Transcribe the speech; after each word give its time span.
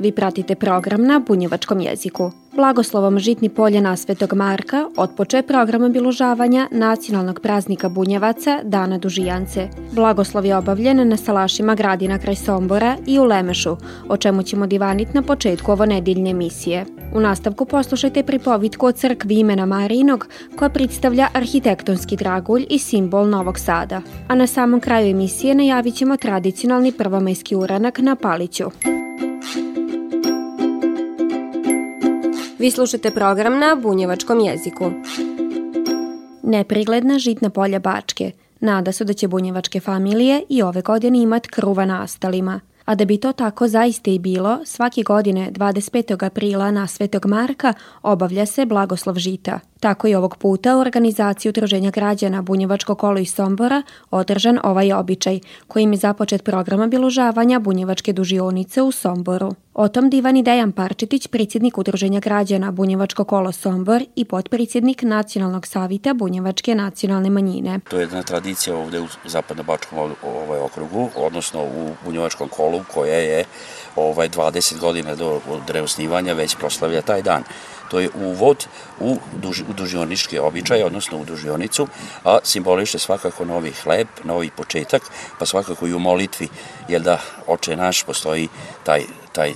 Vi 0.00 0.12
pratite 0.12 0.54
program 0.54 1.04
na 1.04 1.20
bunjevačkom 1.26 1.80
jeziku. 1.80 2.30
Blagoslovom 2.56 3.18
Žitni 3.18 3.48
polje 3.48 3.80
na 3.80 3.96
Svetog 3.96 4.34
Marka 4.34 4.86
otpoče 4.96 5.42
program 5.42 5.84
obilužavanja 5.84 6.68
nacionalnog 6.70 7.40
praznika 7.40 7.88
Bunjevaca 7.88 8.60
Dana 8.64 8.98
Dužijance. 8.98 9.68
Blagoslov 9.92 10.46
je 10.46 10.56
obavljen 10.56 11.08
na 11.08 11.16
salašima 11.16 11.74
Gradina 11.74 12.18
kraj 12.18 12.36
Sombora 12.36 12.96
i 13.06 13.18
u 13.18 13.24
Lemešu, 13.24 13.76
o 14.08 14.16
čemu 14.16 14.42
ćemo 14.42 14.66
divaniti 14.66 15.14
na 15.14 15.22
početku 15.22 15.72
ovo 15.72 15.86
nedeljne 15.86 16.30
emisije. 16.30 16.86
U 17.14 17.20
nastavku 17.20 17.64
poslušajte 17.64 18.22
pripovitku 18.22 18.86
o 18.86 18.92
crkvi 18.92 19.38
imena 19.38 19.66
Marinog 19.66 20.28
koja 20.56 20.68
predstavlja 20.68 21.28
arhitektonski 21.34 22.16
dragulj 22.16 22.66
i 22.70 22.78
simbol 22.78 23.28
Novog 23.28 23.58
Sada. 23.58 24.02
A 24.28 24.34
na 24.34 24.46
samom 24.46 24.80
kraju 24.80 25.10
emisije 25.10 25.54
najavit 25.54 25.94
ćemo 25.94 26.16
tradicionalni 26.16 26.92
prvomajski 26.92 27.56
uranak 27.56 27.98
na 27.98 28.16
Paliću. 28.16 28.64
Vi 32.60 32.70
slušate 32.70 33.10
program 33.10 33.58
na 33.58 33.76
bunjevačkom 33.82 34.40
jeziku. 34.40 34.90
Neprigledna 36.42 37.18
žitna 37.18 37.50
polja 37.50 37.78
Bačke. 37.78 38.32
Nada 38.60 38.92
se 38.92 39.04
da 39.04 39.12
će 39.12 39.28
bunjevačke 39.28 39.80
familije 39.80 40.42
i 40.48 40.62
ove 40.62 40.82
godine 40.82 41.22
imat 41.22 41.46
kruva 41.46 41.84
na 41.84 42.02
astalima. 42.02 42.60
A 42.84 42.94
da 42.94 43.04
bi 43.04 43.16
to 43.16 43.32
tako 43.32 43.68
zaista 43.68 44.10
i 44.10 44.18
bilo, 44.18 44.58
svake 44.64 45.02
godine 45.02 45.50
25. 45.52 46.26
aprila 46.26 46.70
na 46.70 46.86
Svetog 46.86 47.26
Marka 47.26 47.74
obavlja 48.02 48.46
se 48.46 48.66
blagoslov 48.66 49.18
žita. 49.18 49.60
Tako 49.80 50.08
i 50.08 50.14
ovog 50.14 50.36
puta 50.36 50.76
u 50.76 50.80
organizaciji 50.80 51.50
Udruženja 51.50 51.90
građana 51.90 52.42
Bunjevačko 52.42 52.94
kolo 52.94 53.18
iz 53.18 53.34
Sombora 53.34 53.82
održan 54.10 54.58
ovaj 54.64 54.92
običaj, 54.92 55.40
kojim 55.68 55.92
je 55.92 55.98
započet 55.98 56.44
program 56.44 56.80
obilužavanja 56.80 57.58
Bunjevačke 57.58 58.12
dužionice 58.12 58.82
u 58.82 58.92
Somboru. 58.92 59.50
O 59.74 59.88
tom 59.88 60.10
divan 60.10 60.42
Dejan 60.42 60.72
Parčetić, 60.72 61.26
predsjednik 61.26 61.78
Udruženja 61.78 62.20
građana 62.20 62.70
Bunjevačko 62.70 63.24
kolo 63.24 63.52
Sombor 63.52 64.02
i 64.16 64.24
potpredsjednik 64.24 65.02
Nacionalnog 65.02 65.66
savita 65.66 66.14
Bunjevačke 66.14 66.74
nacionalne 66.74 67.30
manjine. 67.30 67.80
To 67.90 67.96
je 67.96 68.02
jedna 68.02 68.22
tradicija 68.22 68.76
ovde 68.76 69.00
u 69.00 69.06
Zapadno-Bačkom 69.24 70.14
ovaj 70.22 70.60
okrugu, 70.60 71.08
odnosno 71.16 71.62
u 71.62 71.90
Bunjevačkom 72.04 72.48
kolu 72.48 72.80
koja 72.94 73.14
je 73.14 73.44
ovaj 73.96 74.28
20 74.28 74.78
godina 74.78 75.14
do 75.14 75.40
od 75.48 75.70
reosnivanja 75.70 76.32
već 76.32 76.56
proslavlja 76.56 77.02
taj 77.02 77.22
dan. 77.22 77.42
To 77.90 78.00
je 78.00 78.10
uvod 78.14 78.66
u, 79.00 79.16
duž, 79.42 79.60
u 79.60 79.72
dužionički 79.72 80.38
običaj, 80.38 80.82
odnosno 80.82 81.18
u 81.18 81.24
dužionicu, 81.24 81.86
a 82.24 82.38
simboliše 82.42 82.98
svakako 82.98 83.44
novi 83.44 83.72
hleb, 83.82 84.06
novi 84.24 84.50
početak, 84.56 85.02
pa 85.38 85.46
svakako 85.46 85.86
i 85.86 85.94
u 85.94 85.98
molitvi, 85.98 86.48
jer 86.88 87.02
da 87.02 87.18
oče 87.46 87.76
naš 87.76 88.02
postoji 88.02 88.48
taj, 88.84 89.04
taj 89.32 89.54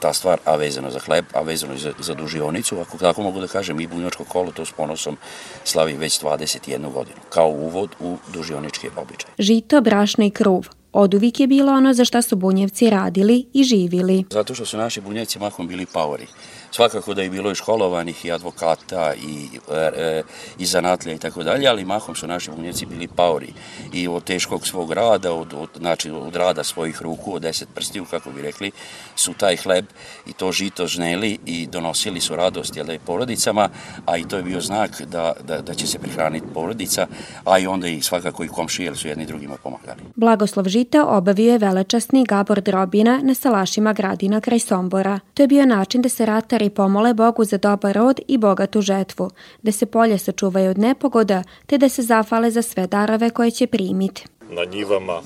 ta 0.00 0.12
stvar, 0.12 0.38
a 0.44 0.56
vezano 0.56 0.90
za 0.90 0.98
hleb, 0.98 1.24
a 1.34 1.42
vezano 1.42 1.76
za, 1.76 1.92
za 1.98 2.14
dužionicu, 2.14 2.80
ako 2.80 2.98
tako 2.98 3.22
mogu 3.22 3.40
da 3.40 3.46
kažem, 3.46 3.80
i 3.80 3.86
bunjačko 3.86 4.24
kolo 4.24 4.52
to 4.52 4.64
s 4.64 4.72
ponosom 4.72 5.16
slavi 5.64 5.92
već 5.92 6.20
21 6.20 6.92
godinu, 6.92 7.16
kao 7.28 7.48
uvod 7.48 7.90
u 8.00 8.16
dužionički 8.32 8.88
običaj. 8.96 9.30
Žito, 9.38 9.80
brašna 9.80 10.24
i 10.24 10.30
kruv. 10.30 10.68
Od 10.92 11.14
uvijek 11.14 11.40
je 11.40 11.46
bilo 11.46 11.72
ono 11.72 11.94
za 11.94 12.04
šta 12.04 12.22
su 12.22 12.36
bunjevci 12.36 12.90
radili 12.90 13.46
i 13.52 13.64
živili. 13.64 14.24
Zato 14.30 14.54
što 14.54 14.66
su 14.66 14.76
naši 14.76 15.00
bunjevci 15.00 15.38
mahom 15.38 15.68
bili 15.68 15.86
paori. 15.86 16.26
Svakako 16.74 17.14
da 17.14 17.22
je 17.22 17.30
bilo 17.30 17.50
i 17.50 17.54
školovanih 17.54 18.24
i 18.24 18.32
advokata 18.32 19.14
i, 19.14 19.48
e, 19.96 20.22
i 20.58 20.66
zanatlja 20.66 21.12
i 21.12 21.18
tako 21.18 21.42
dalje, 21.42 21.68
ali 21.68 21.84
mahom 21.84 22.14
su 22.14 22.26
naši 22.26 22.50
bunjevci 22.50 22.86
bili 22.86 23.08
paori 23.08 23.52
i 23.92 24.08
od 24.08 24.24
teškog 24.24 24.66
svog 24.66 24.92
rada, 24.92 25.32
od, 25.32 25.54
od, 25.54 25.68
znači 25.78 26.10
od 26.10 26.36
rada 26.36 26.64
svojih 26.64 27.02
ruku, 27.02 27.34
od 27.34 27.42
deset 27.42 27.68
prstiju, 27.74 28.04
kako 28.04 28.30
bi 28.30 28.42
rekli, 28.42 28.70
su 29.16 29.34
taj 29.34 29.56
hleb 29.56 29.86
i 30.26 30.32
to 30.32 30.52
žito 30.52 30.86
žneli 30.86 31.38
i 31.46 31.66
donosili 31.66 32.20
su 32.20 32.36
radost 32.36 32.76
jel 32.76 32.86
da 32.86 32.98
porodicama, 33.06 33.68
a 34.06 34.16
i 34.16 34.24
to 34.24 34.36
je 34.36 34.42
bio 34.42 34.60
znak 34.60 35.02
da, 35.02 35.32
da, 35.44 35.60
da 35.60 35.74
će 35.74 35.86
se 35.86 35.98
prihraniti 35.98 36.46
porodica, 36.54 37.06
a 37.44 37.58
i 37.58 37.66
onda 37.66 37.88
i 37.88 38.02
svakako 38.02 38.44
i 38.44 38.48
komšije, 38.48 38.86
jer 38.86 38.96
su 38.96 39.08
jedni 39.08 39.26
drugima 39.26 39.56
pomagali. 39.62 40.00
Blagoslov 40.16 40.68
žita 40.68 41.06
obavio 41.06 41.52
je 41.52 41.58
velečasni 41.58 42.24
Gabor 42.24 42.60
Drobina 42.60 43.20
na 43.22 43.34
salašima 43.34 43.92
gradina 43.92 44.40
kraj 44.40 44.58
Sombora. 44.58 45.20
To 45.34 45.42
je 45.42 45.46
bio 45.46 45.66
način 45.66 46.02
da 46.02 46.08
se 46.08 46.26
ratar 46.26 46.61
i 46.62 46.70
pomole 46.70 47.14
Bogu 47.14 47.44
za 47.44 47.58
dobar 47.58 47.96
rod 47.96 48.20
i 48.28 48.38
bogatu 48.38 48.80
žetvu, 48.80 49.30
da 49.62 49.72
se 49.72 49.86
polje 49.86 50.18
sačuvaju 50.18 50.70
od 50.70 50.78
nepogoda, 50.78 51.42
te 51.66 51.78
da 51.78 51.88
se 51.88 52.02
zafale 52.02 52.50
za 52.50 52.62
sve 52.62 52.86
darove 52.86 53.30
koje 53.30 53.50
će 53.50 53.66
primiti. 53.66 54.24
Na 54.50 54.64
njivama, 54.64 55.20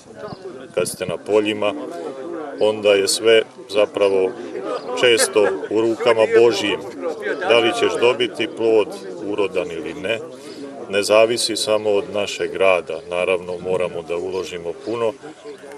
kad 0.75 0.89
ste 0.89 1.07
na 1.07 1.17
poljima, 1.17 1.75
onda 2.61 2.89
je 2.89 3.09
sve 3.09 3.43
zapravo 3.71 4.31
često 5.01 5.47
u 5.71 5.81
rukama 5.81 6.23
Božijim. 6.41 6.81
Da 7.49 7.59
li 7.59 7.73
ćeš 7.79 8.01
dobiti 8.01 8.49
plod 8.57 8.89
urodan 9.27 9.71
ili 9.71 9.95
ne, 9.95 10.19
ne 10.91 11.03
zavisi 11.03 11.57
samo 11.57 11.91
od 11.91 12.05
našeg 12.13 12.55
rada. 12.55 13.01
Naravno, 13.11 13.59
moramo 13.59 14.03
da 14.03 14.17
uložimo 14.17 14.73
puno, 14.85 15.13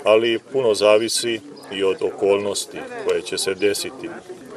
ali 0.05 0.39
puno 0.53 0.75
zavisi 0.75 1.41
i 1.73 1.85
od 1.85 1.97
okolnosti 2.03 2.79
koje 3.07 3.23
će 3.23 3.39
se 3.39 3.55
desiti. 3.55 4.09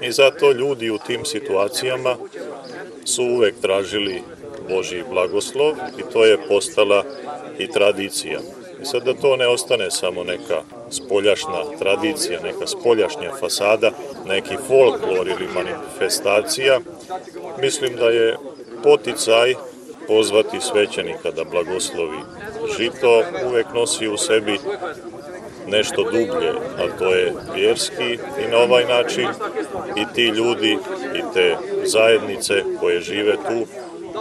I 0.02 0.12
zato 0.12 0.52
ljudi 0.52 0.90
u 0.90 0.98
tim 0.98 1.26
situacijama 1.26 2.16
su 3.06 3.24
uvek 3.24 3.56
tražili 3.62 4.22
Boži 4.70 5.04
blagoslov 5.10 5.74
i 5.98 6.14
to 6.14 6.26
je 6.26 6.38
postala 6.48 7.04
i 7.58 7.68
tradicija. 7.68 8.40
I 8.82 8.86
sad 8.86 9.04
da 9.04 9.14
to 9.14 9.36
ne 9.36 9.48
ostane 9.48 9.92
samo 9.92 10.24
neka 10.24 10.62
spoljašna 10.90 11.64
tradicija, 11.80 12.40
neka 12.44 12.68
spoljašnja 12.68 13.32
fasada, 13.40 13.92
neki 14.28 14.56
folklor 14.68 15.28
ili 15.28 15.48
manifestacija, 15.54 16.80
mislim 17.62 17.96
da 17.96 18.10
je 18.10 18.38
poticaj 18.84 19.56
pozvati 20.08 20.58
svećenika 20.62 21.32
da 21.32 21.44
blagoslovi 21.44 22.18
žito, 22.78 23.24
uvek 23.48 23.66
nosi 23.74 24.08
u 24.08 24.18
sebi 24.18 24.60
nešto 25.68 26.04
dublje, 26.04 26.52
a 26.78 26.98
to 27.00 27.14
je 27.14 27.34
vjerski 27.56 28.14
i 28.14 28.52
na 28.52 28.58
ovaj 28.58 28.86
način 28.86 29.28
i 29.96 30.06
ti 30.16 30.24
ljudi 30.24 30.78
i 31.16 31.34
te 31.34 31.56
zajednice 31.86 32.54
koje 32.80 33.02
žive 33.02 33.36
tu 33.36 33.66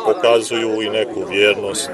pokazuju 0.04 0.82
i 0.82 0.90
neku 0.90 1.24
vjernost 1.30 1.90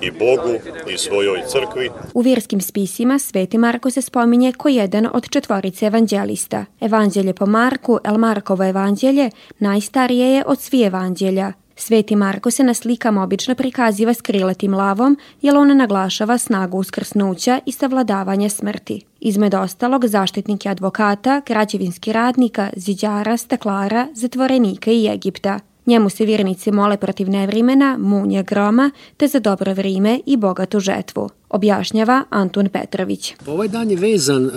i 0.00 0.10
Bogu 0.10 0.54
i 0.90 0.98
svojoj 0.98 1.42
crkvi. 1.48 1.90
U 2.14 2.20
vjerskim 2.20 2.60
spisima 2.60 3.18
Sveti 3.18 3.58
Marko 3.58 3.90
se 3.90 4.02
spominje 4.02 4.52
ko 4.52 4.68
jedan 4.68 5.08
od 5.12 5.28
četvorice 5.28 5.86
evanđelista. 5.86 6.64
Evanđelje 6.80 7.34
po 7.34 7.46
Marku, 7.46 7.98
El 8.04 8.18
Markovo 8.18 8.64
evanđelje, 8.64 9.30
najstarije 9.58 10.32
je 10.34 10.44
od 10.46 10.60
svi 10.60 10.82
evanđelja. 10.82 11.52
Sveti 11.80 12.16
Marko 12.16 12.50
se 12.50 12.64
na 12.64 12.74
slikama 12.74 13.22
obično 13.22 13.54
prikaziva 13.54 14.14
s 14.14 14.20
krilatim 14.20 14.74
lavom, 14.74 15.18
jer 15.42 15.56
on 15.56 15.76
naglašava 15.76 16.38
snagu 16.38 16.78
uskrsnuća 16.78 17.60
i 17.66 17.72
savladavanje 17.72 18.48
smrti. 18.48 19.00
Izmed 19.20 19.54
ostalog, 19.54 20.06
zaštitnik 20.06 20.64
je 20.64 20.70
advokata, 20.70 21.42
građevinski 21.46 22.12
radnika, 22.12 22.70
ziđara, 22.76 23.36
staklara, 23.36 24.08
zatvorenika 24.14 24.90
i 24.90 25.06
Egipta. 25.06 25.60
Njemu 25.86 26.10
se 26.10 26.24
vjernici 26.24 26.72
mole 26.72 26.96
protiv 26.96 27.30
nevrimena, 27.30 27.96
munje 27.98 28.42
groma, 28.42 28.90
te 29.16 29.28
za 29.28 29.38
dobro 29.38 29.74
vrime 29.74 30.20
i 30.26 30.36
bogatu 30.36 30.80
žetvu. 30.80 31.28
Objašnjava 31.50 32.24
Antun 32.30 32.68
Petrović. 32.68 33.34
Ovaj 33.46 33.68
dan 33.68 33.90
je 33.90 33.96
vezan, 33.96 34.46
e, 34.46 34.50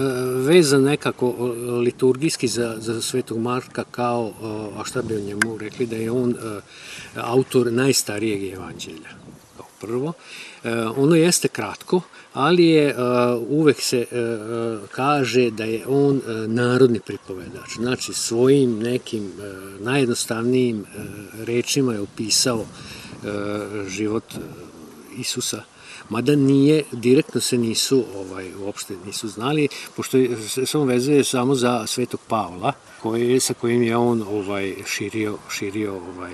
vezan 0.48 0.84
nekako 0.84 1.30
e, 1.30 1.44
liturgijski 1.72 2.48
za, 2.48 2.76
za 2.80 3.02
Svetog 3.02 3.38
Marka 3.38 3.84
kao, 3.92 4.28
e, 4.28 4.46
a 4.80 4.84
šta 4.84 5.02
bi 5.02 5.16
o 5.16 5.20
njemu 5.20 5.58
rekli, 5.58 5.86
da 5.86 5.96
je 5.96 6.12
on 6.12 6.36
autor 7.16 7.72
najstarijeg 7.72 8.54
evanđelja. 8.54 9.10
Kao 9.58 9.66
prvo. 9.82 10.14
Ono 10.96 11.16
jeste 11.16 11.48
kratko, 11.48 12.02
ali 12.34 12.66
je 12.66 12.96
uvek 13.50 13.82
se 13.82 14.06
kaže 14.92 15.50
da 15.52 15.64
je 15.64 15.88
on 15.88 16.22
narodni 16.48 17.00
pripovedač. 17.00 17.76
Znači 17.76 18.14
svojim 18.14 18.80
nekim 18.80 19.32
najjednostavnijim 19.80 20.86
rečima 21.46 21.94
je 21.94 22.00
opisao 22.00 22.66
život 23.88 24.24
Isusa 25.18 25.64
mada 26.12 26.36
nije, 26.36 26.84
direktno 26.92 27.42
se 27.42 27.58
nisu, 27.58 28.06
ovaj, 28.16 28.52
uopšte 28.56 28.96
nisu 29.06 29.28
znali, 29.28 29.68
pošto 29.96 30.18
se 30.66 30.78
on 30.78 30.88
vezuje 30.88 31.24
samo 31.24 31.56
za 31.56 31.88
Svetog 31.88 32.20
Pavla, 32.28 32.74
koji, 33.02 33.40
sa 33.40 33.54
kojim 33.54 33.84
je 33.84 33.98
on 33.98 34.22
ovaj, 34.22 34.76
širio, 34.86 35.38
širio 35.50 35.94
ovaj, 35.94 36.34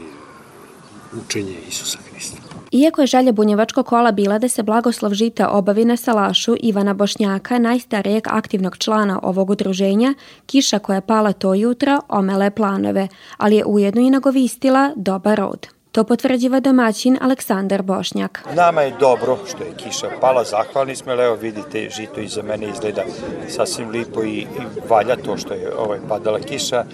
učenje 1.26 1.56
Isusa 1.68 2.00
Hrista. 2.12 2.38
Iako 2.72 3.02
je 3.02 3.08
želja 3.08 3.32
bunjevačkog 3.32 3.86
kola 3.86 4.12
bila 4.12 4.40
da 4.40 4.48
se 4.48 4.64
blagoslov 4.64 5.14
žita 5.14 5.50
obavi 5.50 5.86
na 5.86 5.98
salašu 5.98 6.56
Ivana 6.60 6.94
Bošnjaka, 6.94 7.60
najstarijeg 7.60 8.28
aktivnog 8.28 8.78
člana 8.78 9.20
ovog 9.24 9.50
udruženja, 9.50 10.14
kiša 10.46 10.80
koja 10.80 10.96
je 10.96 11.02
pala 11.02 11.34
to 11.34 11.54
jutro 11.54 12.02
omele 12.10 12.52
planove, 12.52 13.08
ali 13.38 13.56
je 13.56 13.66
ujedno 13.66 14.02
i 14.02 14.10
nagovistila 14.10 14.92
dobar 14.96 15.38
rod. 15.38 15.68
To 15.92 16.04
potvrđiva 16.04 16.60
domaćin 16.60 17.18
Aleksandar 17.22 17.82
Bošnjak. 17.82 18.44
Nama 18.56 18.82
je 18.82 18.94
dobro 19.00 19.38
što 19.48 19.64
je 19.64 19.72
kiša 19.78 20.10
pala, 20.22 20.44
zahvalni 20.44 20.96
smo, 20.96 21.12
evo 21.12 21.36
vidite, 21.36 21.90
žito 21.90 22.22
iza 22.22 22.44
mene 22.44 22.70
izgleda 22.70 23.04
sasvim 23.48 23.90
lipo 23.90 24.24
i, 24.24 24.38
i 24.38 24.48
valja 24.90 25.16
to 25.16 25.38
što 25.38 25.54
je 25.54 25.76
ovaj, 25.78 26.00
padala 26.10 26.40
kiša. 26.40 26.86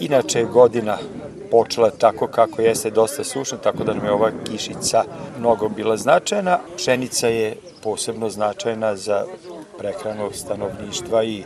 Inače 0.00 0.38
je 0.38 0.44
godina 0.44 0.96
počela 1.52 1.90
tako 1.90 2.26
kako 2.26 2.62
jeste 2.62 2.90
dosta 2.90 3.24
sušna, 3.24 3.58
tako 3.58 3.84
da 3.84 3.94
nam 3.94 4.04
je 4.04 4.12
ova 4.12 4.30
kišica 4.50 5.04
mnogo 5.38 5.68
bila 5.68 5.96
značajna. 5.96 6.58
Pšenica 6.76 7.28
je 7.28 7.56
posebno 7.82 8.28
značajna 8.30 8.96
za 8.96 9.24
prehranu 9.78 10.30
stanovništva 10.32 11.24
i 11.24 11.44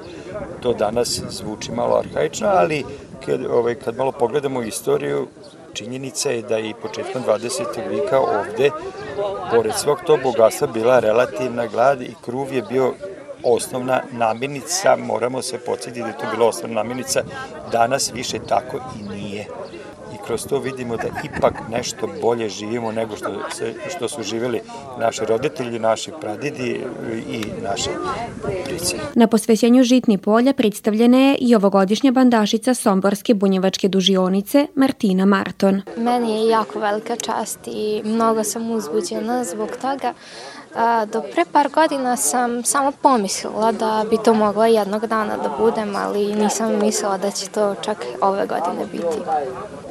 to 0.62 0.72
danas 0.72 1.22
zvuči 1.28 1.72
malo 1.72 1.96
arhaično, 1.96 2.48
ali 2.48 2.84
kad, 3.26 3.44
ovaj, 3.50 3.74
kad 3.74 3.96
malo 3.96 4.12
pogledamo 4.12 4.62
istoriju, 4.62 5.26
činjenica 5.72 6.30
je 6.30 6.42
da 6.42 6.58
i 6.58 6.74
početkom 6.82 7.22
20. 7.28 7.64
vika 7.90 8.20
ovde, 8.20 8.70
pored 9.50 9.72
svog 9.74 9.98
tog 10.06 10.18
bogatstva, 10.22 10.66
bila 10.66 10.98
relativna 10.98 11.66
glad 11.66 12.02
i 12.02 12.14
kruv 12.24 12.52
je 12.52 12.62
bio 12.62 12.92
osnovna 13.44 14.02
namirnica, 14.12 14.96
moramo 14.96 15.42
se 15.42 15.58
podsjetiti 15.58 16.00
da 16.00 16.06
je 16.06 16.18
to 16.18 16.26
bila 16.34 16.48
osnovna 16.48 16.82
namirnica, 16.82 17.22
danas 17.72 18.12
više 18.14 18.38
tako 18.48 18.76
i 18.76 19.08
nije 19.08 19.46
kroz 20.26 20.46
to 20.46 20.58
vidimo 20.58 20.96
da 20.96 21.08
ipak 21.24 21.54
nešto 21.70 22.08
bolje 22.22 22.48
živimo 22.48 22.92
nego 22.92 23.16
što, 23.16 23.50
se, 23.50 23.74
što 23.96 24.08
su 24.08 24.22
živeli 24.22 24.60
naši 24.98 25.24
roditelji, 25.24 25.78
naši 25.78 26.10
pradidi 26.20 26.80
i 27.30 27.44
naše 27.62 27.90
prici. 28.64 28.96
Na 29.14 29.26
posvećenju 29.26 29.82
Žitni 29.84 30.18
polja 30.18 30.52
predstavljena 30.52 31.18
je 31.18 31.36
i 31.40 31.54
ovogodišnja 31.54 32.12
bandašica 32.12 32.74
Somborske 32.74 33.34
bunjevačke 33.34 33.88
dužionice 33.88 34.66
Martina 34.74 35.24
Marton. 35.24 35.82
Meni 35.96 36.32
je 36.32 36.48
jako 36.48 36.78
velika 36.78 37.16
čast 37.16 37.58
i 37.66 38.02
mnogo 38.04 38.44
sam 38.44 38.70
uzbuđena 38.70 39.44
zbog 39.44 39.68
toga. 39.80 40.14
Do 41.12 41.22
pre 41.32 41.44
par 41.52 41.68
godina 41.68 42.16
sam 42.16 42.64
samo 42.64 42.92
pomislila 43.02 43.72
da 43.72 44.04
bi 44.10 44.16
to 44.24 44.34
mogla 44.34 44.66
jednog 44.66 45.06
dana 45.06 45.36
da 45.36 45.50
budem, 45.58 45.96
ali 45.96 46.34
nisam 46.34 46.78
mislila 46.82 47.18
da 47.18 47.30
će 47.30 47.48
to 47.48 47.74
čak 47.74 48.04
ove 48.20 48.46
godine 48.46 48.86
biti. 48.92 49.18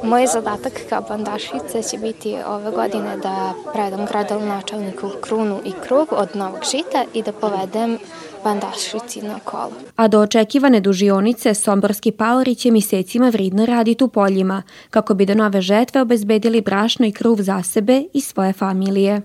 Moj 0.02 0.26
zadatak 0.26 0.72
kao 0.88 1.00
bandašice 1.08 1.82
će 1.82 1.98
biti 1.98 2.36
ove 2.46 2.70
godine 2.70 3.16
da 3.22 3.52
predam 3.72 4.06
načalniku 4.48 5.10
krunu 5.20 5.60
i 5.64 5.72
krug 5.72 6.08
od 6.10 6.28
Novog 6.34 6.60
žita 6.70 7.04
i 7.14 7.22
da 7.22 7.32
povedem 7.32 7.98
bandašici 8.44 9.22
na 9.22 9.38
kolo. 9.44 9.72
A 9.96 10.08
do 10.08 10.20
očekivane 10.20 10.80
dužionice 10.80 11.54
Somborski 11.54 12.12
paori 12.12 12.54
će 12.54 12.70
mesecima 12.70 13.28
vridno 13.28 13.66
raditi 13.66 14.04
u 14.04 14.08
poljima, 14.08 14.62
kako 14.90 15.14
bi 15.14 15.26
do 15.26 15.34
nove 15.34 15.60
žetve 15.60 16.02
obezbedili 16.02 16.60
brašno 16.60 17.06
i 17.06 17.12
kruv 17.12 17.36
za 17.40 17.62
sebe 17.62 18.02
i 18.12 18.20
svoje 18.20 18.52
familije. 18.52 19.22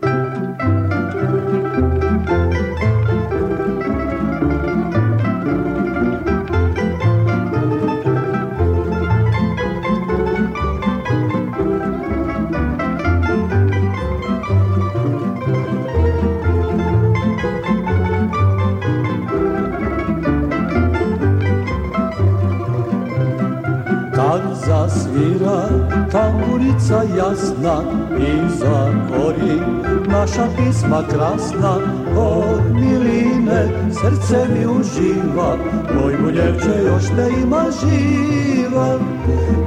Svira 25.41 25.67
tamburica 26.11 27.03
jasna 27.17 27.83
i 28.19 28.49
za 28.57 28.93
gori 29.09 29.61
naša 30.07 30.47
pisma 30.57 31.03
krasna 31.09 31.75
od 32.17 32.61
miline 32.73 33.89
srce 33.91 34.45
mi 34.53 34.65
uživa. 34.65 35.57
Moj 35.95 36.17
muljevče 36.17 36.83
još 36.85 37.03
te 37.03 37.41
ima 37.43 37.65
živa. 37.81 38.99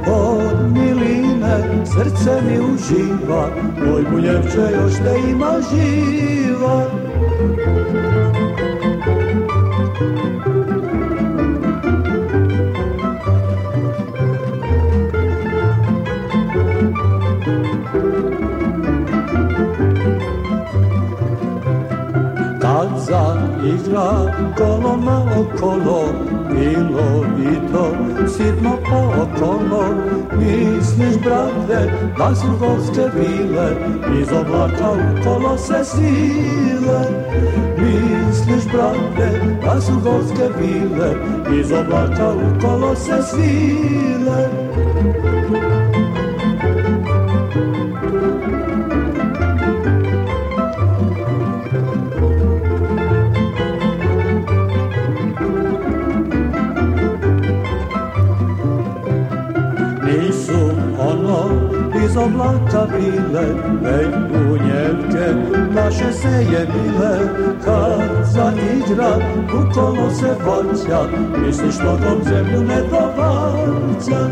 Od 0.07 0.71
miline 0.73 1.83
srce 1.85 2.41
mi 2.47 2.59
uživa. 2.59 3.49
Moj 3.85 4.03
muljevče 4.11 4.75
još 4.81 4.93
te 4.93 5.29
ima 5.31 5.51
živa 5.71 6.85
igra 23.09 24.33
koloma 24.57 25.25
okolo 25.39 26.05
Bilo 26.49 27.25
i 27.39 27.71
to 27.71 27.91
sitno 28.27 28.77
okolo 29.21 29.83
Misliš, 30.37 31.23
brate, 31.23 31.91
da 32.17 32.35
su 32.35 32.47
gorske 32.59 33.09
bile 33.15 33.69
Iz 34.21 34.27
oblaka 34.31 34.91
u 34.91 35.23
kolo 35.23 35.57
se 35.57 35.83
sile. 35.83 36.99
Misliš, 37.77 38.63
brate, 38.73 39.57
da 39.65 39.81
su 39.81 39.93
gorske 40.03 40.49
bile 40.59 41.13
Iz 41.59 41.71
oblaka 41.71 42.33
u 42.33 42.61
kolo 42.61 42.95
se 42.95 43.23
svile 43.23 44.49
iz 44.85 45.75
oblaka 62.25 62.87
bile, 62.91 63.45
već 63.81 64.15
bunjevke 64.29 65.25
naše 65.75 66.13
se 66.13 66.27
je 66.27 66.67
bile, 66.73 67.19
kad 67.65 68.25
zaigra 68.25 69.17
u 69.53 69.73
kolo 69.73 70.09
se 70.09 70.35
vaća, 70.45 71.07
misliš 71.37 71.75
nogom 71.79 72.23
zemlju 72.23 72.63
ne 72.63 72.81
dovaća. 72.81 74.29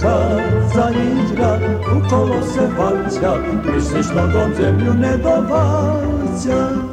Kad 0.00 0.42
zaigra 0.74 1.58
u 1.96 2.08
kolo 2.10 2.42
se 2.42 2.68
vaća, 2.78 3.36
misliš 3.74 4.06
nogom 4.14 4.54
zemlju 4.54 4.94
ne 4.94 5.16
dovaća. 5.16 6.83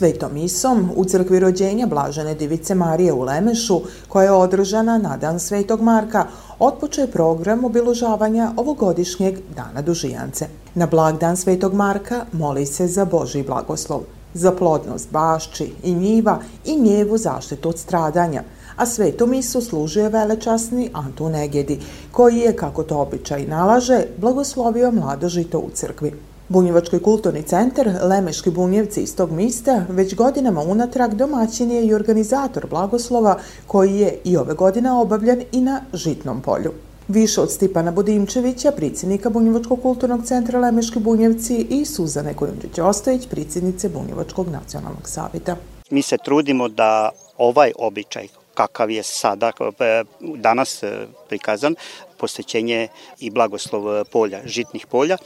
Svetom 0.00 0.32
misom 0.34 0.90
u 0.96 1.04
crkvi 1.04 1.40
rođenja 1.40 1.86
Blažene 1.86 2.34
Divice 2.34 2.74
Marije 2.74 3.12
u 3.12 3.22
Lemešu, 3.22 3.80
koja 4.08 4.24
je 4.24 4.32
održana 4.32 4.98
na 4.98 5.16
dan 5.16 5.40
Svetog 5.40 5.80
Marka, 5.80 6.26
otpočeo 6.58 7.02
je 7.02 7.10
program 7.10 7.64
obiložavanja 7.64 8.52
ovogodišnjeg 8.56 9.38
Dana 9.56 9.82
Dužijance. 9.82 10.46
Na 10.74 10.86
blagdan 10.86 11.36
Svetog 11.36 11.74
Marka 11.74 12.24
moli 12.32 12.66
se 12.66 12.86
za 12.86 13.04
Boži 13.04 13.42
blagoslov, 13.42 14.00
za 14.34 14.52
plodnost 14.52 15.12
bašči 15.12 15.72
i 15.82 15.94
njiva 15.94 16.38
i 16.64 16.80
njevu 16.80 17.18
zaštitu 17.18 17.68
od 17.68 17.78
stradanja, 17.78 18.42
a 18.76 18.86
svetu 18.86 19.26
misu 19.26 19.60
služuje 19.60 20.08
velečasni 20.08 20.90
Antun 20.92 21.34
Egedi, 21.34 21.80
koji 22.12 22.38
je, 22.38 22.56
kako 22.56 22.82
to 22.82 22.98
običaj 22.98 23.46
nalaže, 23.46 24.04
blagoslovio 24.16 24.92
mlado 24.92 25.28
žito 25.28 25.58
u 25.58 25.70
crkvi. 25.74 26.29
Bunjevački 26.50 26.98
kulturni 26.98 27.42
centar 27.42 27.88
Lemeški 28.02 28.50
bunjevci 28.50 29.02
iz 29.02 29.16
tog 29.16 29.32
mista 29.32 29.84
već 29.88 30.14
godinama 30.14 30.60
unatrag 30.60 31.14
domaćin 31.14 31.70
je 31.70 31.84
i 31.86 31.94
organizator 31.94 32.66
blagoslova 32.70 33.38
koji 33.66 33.94
je 33.98 34.18
i 34.24 34.36
ove 34.36 34.54
godine 34.54 34.92
obavljen 34.92 35.44
i 35.52 35.60
na 35.60 35.80
Žitnom 35.92 36.40
polju. 36.40 36.72
Više 37.08 37.40
od 37.40 37.52
Stipana 37.52 37.92
Budimčevića, 37.92 38.72
predsjednika 38.72 39.30
Bunjevačkog 39.30 39.82
kulturnog 39.82 40.26
centra 40.26 40.60
Lemeški 40.60 40.98
bunjevci 40.98 41.66
i 41.70 41.84
Suzane 41.84 42.34
Kojundžić-Ostojić, 42.34 43.28
predsjednice 43.30 43.88
Bunjevačkog 43.88 44.48
nacionalnog 44.48 45.08
savjeta. 45.08 45.56
Mi 45.90 46.02
se 46.02 46.16
trudimo 46.24 46.68
da 46.68 47.10
ovaj 47.38 47.72
običaj 47.78 48.28
kakav 48.54 48.90
je 48.90 49.02
sada, 49.02 49.52
e, 49.80 50.04
danas 50.36 50.82
e, 50.82 51.06
prikazan, 51.28 51.74
posećenje 52.16 52.88
i 53.20 53.30
blagoslov 53.30 54.04
polja, 54.12 54.40
žitnih 54.44 54.86
polja, 54.86 55.16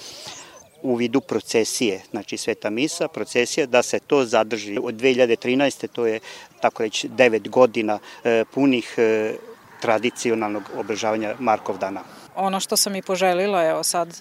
u 0.85 0.95
vidu 0.95 1.21
procesije, 1.21 2.01
znači 2.11 2.37
Sveta 2.37 2.71
Misa, 2.71 3.09
procesija, 3.09 3.67
da 3.67 3.83
se 3.83 3.99
to 3.99 4.25
zadrži. 4.25 4.79
Od 4.83 4.95
2013. 4.95 5.87
to 5.89 6.07
je, 6.07 6.21
tako 6.61 6.83
reći, 6.83 7.09
9 7.09 7.49
godina 7.49 7.99
e, 8.25 8.45
punih 8.55 8.95
e, 8.99 9.35
tradicionalnog 9.81 10.63
obržavanja 10.77 11.35
Markov 11.39 11.79
dana. 11.79 12.01
Ono 12.37 12.61
što 12.61 12.77
sam 12.77 12.97
i 12.97 13.03
poželila, 13.03 13.65
evo 13.65 13.83
sad, 13.83 14.21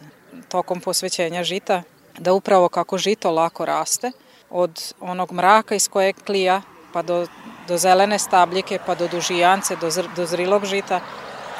tokom 0.49 0.81
posvećenja 0.81 1.43
žita, 1.43 1.83
da 2.19 2.33
upravo 2.33 2.69
kako 2.69 2.97
žito 2.97 3.31
lako 3.31 3.65
raste, 3.65 4.11
od 4.49 4.93
onog 4.99 5.31
mraka 5.31 5.75
iz 5.75 5.87
kojeg 5.87 6.15
klija, 6.25 6.61
pa 6.93 7.01
do, 7.01 7.27
do 7.67 7.77
zelene 7.77 8.19
stabljike, 8.19 8.79
pa 8.85 8.95
do 8.95 9.07
dužijance, 9.07 9.75
do, 9.75 9.89
zr, 9.89 10.07
do 10.15 10.25
zrilog 10.25 10.65
žita, 10.65 11.01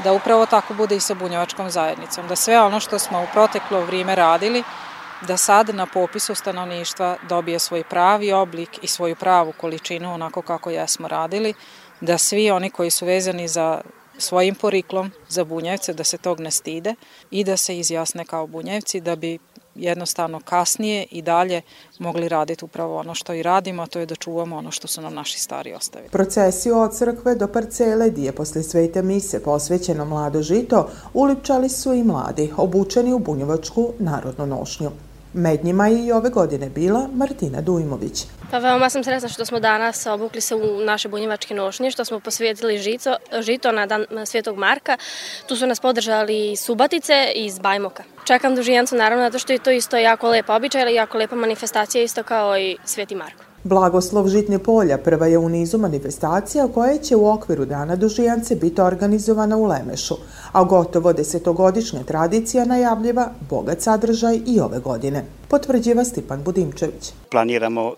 da 0.03 0.13
upravo 0.13 0.45
tako 0.45 0.73
bude 0.73 0.95
i 0.95 0.99
sa 0.99 1.13
bunjevačkom 1.13 1.69
zajednicom. 1.69 2.27
Da 2.27 2.35
sve 2.35 2.61
ono 2.61 2.79
što 2.79 2.99
smo 2.99 3.23
u 3.23 3.27
proteklo 3.33 3.81
vrijeme 3.81 4.15
radili, 4.15 4.63
da 5.27 5.37
sad 5.37 5.75
na 5.75 5.85
popisu 5.85 6.35
stanovništva 6.35 7.17
dobije 7.29 7.59
svoj 7.59 7.83
pravi 7.83 8.31
oblik 8.31 8.69
i 8.81 8.87
svoju 8.87 9.15
pravu 9.15 9.53
količinu 9.61 10.13
onako 10.13 10.41
kako 10.41 10.69
jesmo 10.69 11.07
radili, 11.07 11.53
da 12.01 12.17
svi 12.17 12.51
oni 12.51 12.69
koji 12.69 12.89
su 12.89 13.05
vezani 13.05 13.47
za 13.47 13.81
svojim 14.17 14.55
poriklom 14.55 15.11
za 15.29 15.43
bunjevce, 15.43 15.93
da 15.93 16.03
se 16.03 16.17
tog 16.17 16.39
ne 16.39 16.51
stide 16.51 16.95
i 17.31 17.43
da 17.43 17.57
se 17.57 17.77
izjasne 17.77 18.25
kao 18.25 18.47
bunjevci 18.47 19.01
da 19.01 19.15
bi 19.15 19.39
jednostavno 19.75 20.39
kasnije 20.45 21.05
i 21.11 21.21
dalje 21.21 21.61
mogli 21.99 22.29
raditi 22.29 22.65
upravo 22.65 22.97
ono 22.97 23.15
što 23.15 23.33
i 23.33 23.43
radimo, 23.43 23.83
a 23.83 23.87
to 23.87 23.99
je 23.99 24.05
da 24.05 24.15
čuvamo 24.15 24.57
ono 24.57 24.71
što 24.71 24.87
su 24.87 25.01
nam 25.01 25.13
naši 25.13 25.39
stari 25.39 25.73
ostavili. 25.73 26.09
Procesiju 26.09 26.77
od 26.77 26.97
crkve 26.97 27.35
do 27.35 27.47
parcele 27.47 28.09
dije 28.09 28.31
posle 28.31 28.63
svete 28.63 29.01
mise 29.01 29.43
posvećeno 29.43 30.05
mlado 30.05 30.41
žito 30.41 30.89
ulipčali 31.13 31.69
su 31.69 31.93
i 31.93 32.03
mladi, 32.03 32.53
obučeni 32.57 33.13
u 33.13 33.19
bunjevačku 33.19 33.93
narodnu 33.99 34.45
nošnju. 34.45 34.91
Med 35.33 35.65
njima 35.65 35.87
je 35.87 36.05
i 36.05 36.11
ove 36.11 36.29
godine 36.29 36.69
bila 36.69 37.09
Martina 37.13 37.61
Dujmović. 37.61 38.25
Pa 38.51 38.57
veoma 38.57 38.89
sam 38.89 39.03
sretna 39.03 39.29
što 39.29 39.45
smo 39.45 39.59
danas 39.59 40.05
obukli 40.05 40.41
se 40.41 40.55
u 40.55 40.79
naše 40.85 41.09
bunjevačke 41.09 41.53
nošnje, 41.53 41.91
što 41.91 42.05
smo 42.05 42.19
posvetili 42.19 42.77
žito, 42.77 43.15
žito 43.39 43.71
na 43.71 43.85
dan 43.85 44.05
Svetog 44.25 44.57
Marka. 44.57 44.97
Tu 45.47 45.55
su 45.55 45.67
nas 45.67 45.79
podržali 45.79 46.55
Subatice 46.55 47.31
iz 47.35 47.59
Bajmoka. 47.59 48.03
Čekam 48.25 48.55
dužijancu 48.55 48.95
naravno 48.95 49.25
zato 49.25 49.39
što 49.39 49.53
je 49.53 49.59
to 49.59 49.71
isto 49.71 49.97
jako 49.97 50.29
lepa 50.29 50.55
običaj, 50.55 50.81
ali 50.81 50.93
jako 50.93 51.17
lepa 51.17 51.35
manifestacija 51.35 52.03
isto 52.03 52.23
kao 52.23 52.57
i 52.57 52.77
Sveti 52.85 53.15
Marko. 53.15 53.42
Blagoslov 53.63 54.27
Žitnje 54.27 54.59
polja 54.59 54.97
prva 54.97 55.27
je 55.27 55.37
u 55.37 55.49
nizu 55.49 55.77
manifestacija 55.77 56.67
koja 56.67 56.97
će 56.97 57.15
u 57.15 57.29
okviru 57.29 57.65
Dana 57.65 57.95
Dužijance 57.95 58.55
biti 58.55 58.81
organizovana 58.81 59.57
u 59.57 59.65
Lemešu, 59.65 60.15
a 60.51 60.63
gotovo 60.63 61.13
desetogodišnja 61.13 62.03
tradicija 62.03 62.65
najavljiva 62.65 63.29
bogat 63.49 63.81
sadržaj 63.81 64.39
i 64.47 64.59
ove 64.59 64.79
godine. 64.79 65.25
Potvrđiva 65.47 66.03
Stipan 66.03 66.43
Budimčević. 66.43 67.11
Planiramo 67.31 67.93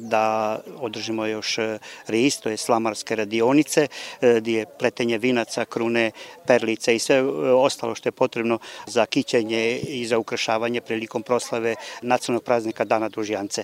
da 0.00 0.58
održimo 0.80 1.26
još 1.26 1.58
e, 1.58 1.78
RIS, 2.06 2.40
to 2.40 2.48
je 2.50 2.56
slamarske 2.56 3.16
radionice, 3.16 3.86
e, 4.20 4.40
gdje 4.40 4.58
je 4.58 4.66
pletenje 4.78 5.18
vinaca, 5.18 5.64
krune, 5.64 6.10
perlice 6.46 6.96
i 6.96 6.98
sve 6.98 7.16
e, 7.16 7.22
ostalo 7.52 7.94
što 7.94 8.08
je 8.08 8.12
potrebno 8.12 8.58
za 8.86 9.06
kićenje 9.06 9.78
i 9.78 10.06
za 10.06 10.18
ukrašavanje 10.18 10.80
prilikom 10.80 11.22
proslave 11.22 11.74
nacionalnog 12.02 12.44
praznika 12.44 12.84
Dana 12.84 13.08
Dužijance. 13.08 13.62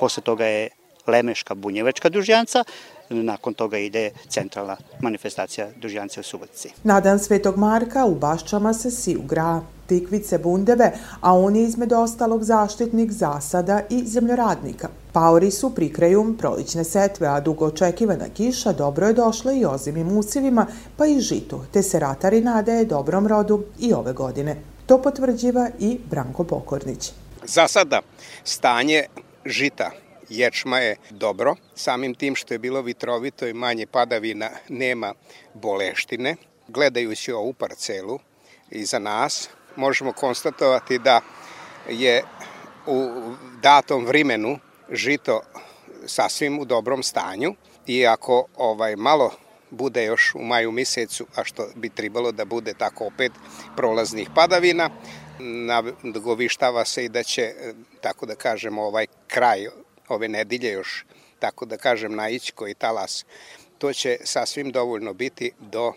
Posle 0.00 0.22
toga 0.22 0.44
je 0.44 0.68
Lemeška 1.06 1.54
bunjevačka 1.54 2.08
dužjanca, 2.08 2.64
nakon 3.10 3.54
toga 3.54 3.78
ide 3.78 4.10
centralna 4.28 4.76
manifestacija 5.00 5.68
dužjance 5.76 6.20
u 6.20 6.22
Subotici. 6.22 6.72
Na 6.84 7.00
dan 7.00 7.18
Svetog 7.18 7.56
Marka 7.56 8.04
u 8.04 8.14
Baščama 8.14 8.74
se 8.74 8.90
si 8.90 9.16
ugra 9.16 9.60
tikvice 9.86 10.38
bundeve, 10.38 10.92
a 11.20 11.32
on 11.32 11.56
je 11.56 11.64
izmed 11.64 11.92
ostalog 11.92 12.44
zaštitnik 12.44 13.12
zasada 13.12 13.80
i 13.90 14.04
zemljoradnika. 14.06 14.88
Paori 15.12 15.50
su 15.50 15.74
pri 15.74 15.92
kraju 15.92 16.34
prolične 16.38 16.84
setve, 16.84 17.28
a 17.28 17.40
dugo 17.40 17.66
očekivana 17.66 18.28
kiša 18.34 18.72
dobro 18.72 19.06
je 19.06 19.12
došla 19.12 19.52
i 19.52 19.64
ozimim 19.64 20.18
usivima, 20.18 20.66
pa 20.96 21.06
i 21.06 21.20
žitu, 21.20 21.60
te 21.72 21.82
se 21.82 21.98
ratari 21.98 22.40
nadaje 22.40 22.84
dobrom 22.84 23.26
rodu 23.26 23.64
i 23.78 23.92
ove 23.92 24.12
godine. 24.12 24.56
To 24.86 25.02
potvrđiva 25.02 25.70
i 25.78 25.98
Branko 26.10 26.44
Pokornić. 26.44 27.12
Za 27.44 27.68
sada 27.68 28.00
stanje 28.44 29.04
žita 29.46 29.90
ječma 30.28 30.78
je 30.78 30.96
dobro, 31.10 31.54
samim 31.74 32.14
tim 32.14 32.34
što 32.34 32.54
je 32.54 32.58
bilo 32.58 32.82
vitrovito 32.82 33.46
i 33.46 33.54
manje 33.54 33.86
padavina, 33.86 34.50
nema 34.68 35.14
boleštine. 35.54 36.36
Gledajući 36.68 37.32
ovu 37.32 37.52
parcelu 37.52 38.18
iza 38.70 38.98
nas, 38.98 39.48
možemo 39.76 40.12
konstatovati 40.12 40.98
da 40.98 41.20
je 41.88 42.22
u 42.86 43.10
datom 43.62 44.06
vrimenu 44.06 44.58
žito 44.90 45.40
sasvim 46.06 46.58
u 46.58 46.64
dobrom 46.64 47.02
stanju 47.02 47.54
i 47.86 48.06
ako 48.06 48.46
ovaj 48.56 48.96
malo 48.96 49.30
bude 49.70 50.04
još 50.04 50.34
u 50.34 50.38
maju 50.42 50.72
mesecu, 50.72 51.26
a 51.36 51.44
što 51.44 51.68
bi 51.74 51.88
trebalo 51.88 52.32
da 52.32 52.44
bude 52.44 52.74
tako 52.74 53.06
opet 53.06 53.32
prolaznih 53.76 54.28
padavina, 54.34 54.90
nagovištava 56.02 56.84
se 56.84 57.04
i 57.04 57.08
da 57.08 57.22
će, 57.22 57.54
tako 58.00 58.26
da 58.26 58.34
kažemo, 58.34 58.82
ovaj 58.82 59.06
kraj 59.26 59.66
ove 60.08 60.28
nedelje 60.28 60.72
još, 60.72 61.04
tako 61.38 61.66
da 61.66 61.76
kažem, 61.76 62.14
naići 62.14 62.52
koji 62.52 62.74
talas. 62.74 63.24
To 63.78 63.92
će 63.92 64.18
sasvim 64.24 64.70
dovoljno 64.70 65.12
biti 65.12 65.52
do 65.60 65.92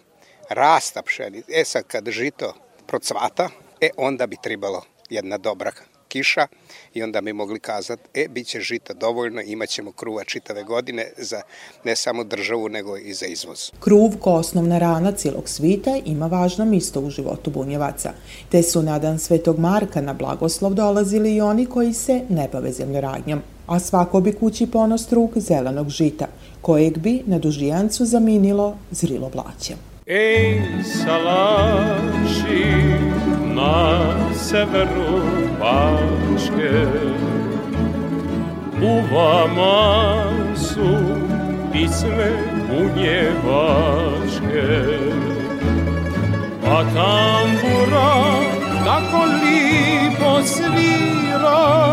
rasta 0.49 1.01
pšenice. 1.01 1.51
E 1.53 1.65
sad, 1.65 1.83
kad 1.87 2.09
žito 2.09 2.53
procvata, 2.87 3.49
e 3.81 3.89
onda 3.97 4.27
bi 4.27 4.37
trebalo 4.43 4.85
jedna 5.09 5.37
dobra 5.37 5.71
kiša 6.09 6.47
i 6.93 7.03
onda 7.03 7.21
bi 7.21 7.33
mogli 7.33 7.59
kazati, 7.59 8.03
e, 8.13 8.27
bit 8.27 8.47
će 8.47 8.59
žita 8.59 8.93
dovoljno, 8.93 9.41
imat 9.41 9.69
ćemo 9.69 9.91
kruva 9.91 10.23
čitave 10.23 10.63
godine 10.63 11.11
za 11.17 11.41
ne 11.83 11.95
samo 11.95 12.23
državu, 12.23 12.69
nego 12.69 12.97
i 12.97 13.13
za 13.13 13.25
izvoz. 13.25 13.71
Kruv, 13.79 14.17
ko 14.19 14.31
osnovna 14.31 14.79
rana 14.79 15.11
cijelog 15.11 15.49
svita, 15.49 15.97
ima 16.05 16.27
važno 16.27 16.65
misto 16.65 17.01
u 17.01 17.09
životu 17.09 17.51
bunjevaca. 17.51 18.13
Te 18.49 18.63
su 18.63 18.81
na 18.81 18.99
dan 18.99 19.19
Svetog 19.19 19.59
Marka 19.59 20.01
na 20.01 20.13
blagoslov 20.13 20.73
dolazili 20.73 21.35
i 21.35 21.41
oni 21.41 21.65
koji 21.65 21.93
se 21.93 22.21
ne 22.29 22.49
bave 22.51 22.71
zemljoradnjom 22.71 23.41
a 23.69 23.79
svako 23.79 24.21
bi 24.21 24.33
kući 24.33 24.67
ponos 24.67 25.07
truk 25.07 25.37
zelenog 25.37 25.89
žita, 25.89 26.25
kojeg 26.61 26.97
bi 26.97 27.21
na 27.25 27.39
dužijancu 27.39 28.05
zaminilo 28.05 28.77
zrilo 28.91 29.29
blaće. 29.29 29.73
Ej, 30.05 30.61
salaši 30.83 32.65
na 33.55 33.99
severu 34.49 35.48
Bačke, 35.59 36.87
u 38.81 39.01
vama 39.15 39.79
su 40.55 40.97
pisme 41.71 42.31
bunjevačke, 42.69 44.67
a 46.65 46.83
tambura 46.93 48.11
tako 48.85 49.21
lipo 49.25 50.41
svira, 50.43 51.89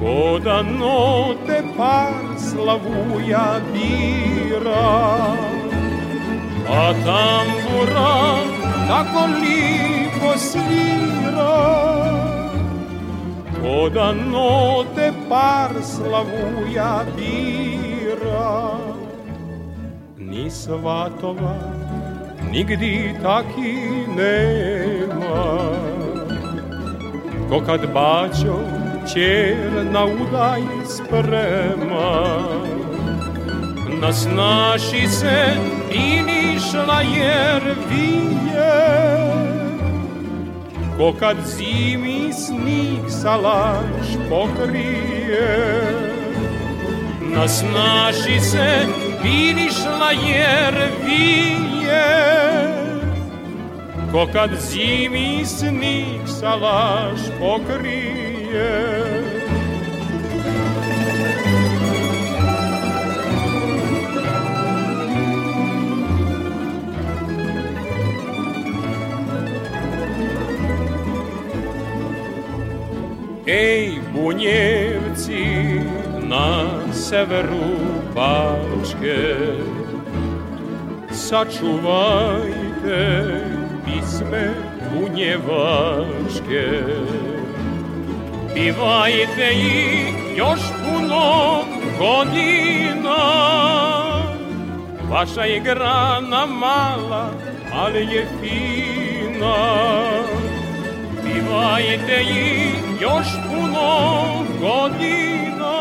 Ko 0.00 0.38
da 0.44 0.62
note 0.62 1.62
par 1.76 2.12
slavuja 2.38 3.60
bira 3.72 4.88
A 6.68 6.92
tambura 7.04 8.14
tako 8.88 9.26
lipo 9.40 10.09
svira 10.36 11.56
Ko 13.60 13.88
da 13.88 14.12
note 14.12 15.12
par 15.28 15.70
slavuja 15.82 17.04
bira. 17.16 18.78
Ni 20.18 20.50
svatova 20.50 21.56
nigdi 22.50 23.14
taki 23.22 24.06
nema. 24.16 25.70
Ko 27.48 27.60
kad 27.66 27.92
bačo 27.94 28.58
Ćer 29.14 29.86
na 29.92 30.04
udaj 30.04 30.62
sprema 30.86 32.38
Na 34.00 34.12
snaši 34.12 35.06
se 35.08 35.56
i 35.92 36.22
nišla 36.22 37.00
jer 37.00 37.62
vije 37.90 39.10
Ko 41.00 41.12
kad 41.20 41.36
zimi 41.46 42.32
snig 42.32 43.08
salaš 43.08 44.06
pokrije 44.28 45.82
Na 47.20 47.48
snaši 47.48 48.40
se 48.40 48.86
vinišla 49.22 50.10
jer 50.28 50.74
vije. 51.04 52.04
Ko 54.12 54.26
kad 54.32 54.50
zimi 54.60 55.46
snig 55.46 56.20
salaš 56.26 57.20
pokrije 57.38 59.19
Ej, 73.50 73.98
bunjevci 74.14 75.82
na 76.22 76.70
severu 76.92 77.74
Bačke, 78.14 79.26
sačuvajte 81.10 83.00
pisme 83.84 84.54
bunjevačke. 84.92 86.66
Pivajte 88.54 89.48
ih 89.52 90.14
još 90.36 90.60
puno 90.84 91.64
godina, 91.98 93.22
vaša 95.10 95.42
je 95.42 95.60
grana 95.60 96.46
mala, 96.46 97.30
ali 97.74 98.00
je 98.00 98.26
fina. 98.40 100.39
Pivajte 101.34 102.22
ih 102.22 103.00
još 103.00 103.26
puno 103.48 104.20
godina, 104.60 105.76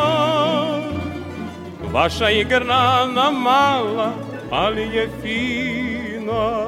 vaša 1.94 2.25
je 2.25 2.44
grana 2.44 3.32
mala, 3.32 4.13
ali 4.51 4.82
je 4.82 5.10
fina. 5.22 6.65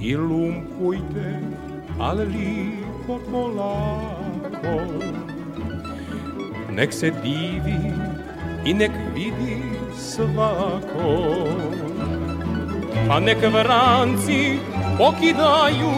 I 0.00 0.16
lumpujte, 0.16 1.40
ali 2.00 2.24
lipo 2.24 3.18
polako, 3.30 4.80
nek 6.70 6.92
se 6.92 7.12
divi 7.22 7.92
i 8.64 8.74
nek 8.74 8.90
vidi 9.14 9.62
svako. 9.98 11.46
Pa 13.08 13.20
nek 13.20 13.38
vranci 13.52 14.58
pokidaju 14.98 15.90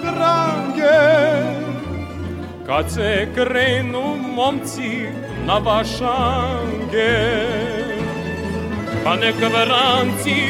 štrange, 0.00 1.00
kad 2.66 2.90
se 2.90 3.28
krenu 3.34 4.16
momci 4.34 5.08
na 5.46 5.58
vašange. 5.58 7.16
Pa 9.04 9.16
nek 9.16 9.34
vranci 9.36 10.40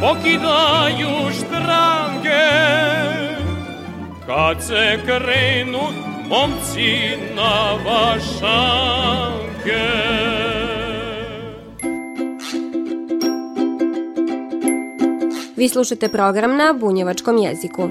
pokidaju 0.00 1.32
štrange, 1.32 2.48
kad 4.26 4.62
se 4.62 4.98
krenu 5.06 5.82
momci 6.28 7.16
na 7.36 7.72
vašange. 7.84 9.38
Vi 15.56 15.68
slušate 15.68 16.08
program 16.08 16.56
na 16.56 16.74
bunjevačkom 16.80 17.38
jeziku. 17.38 17.88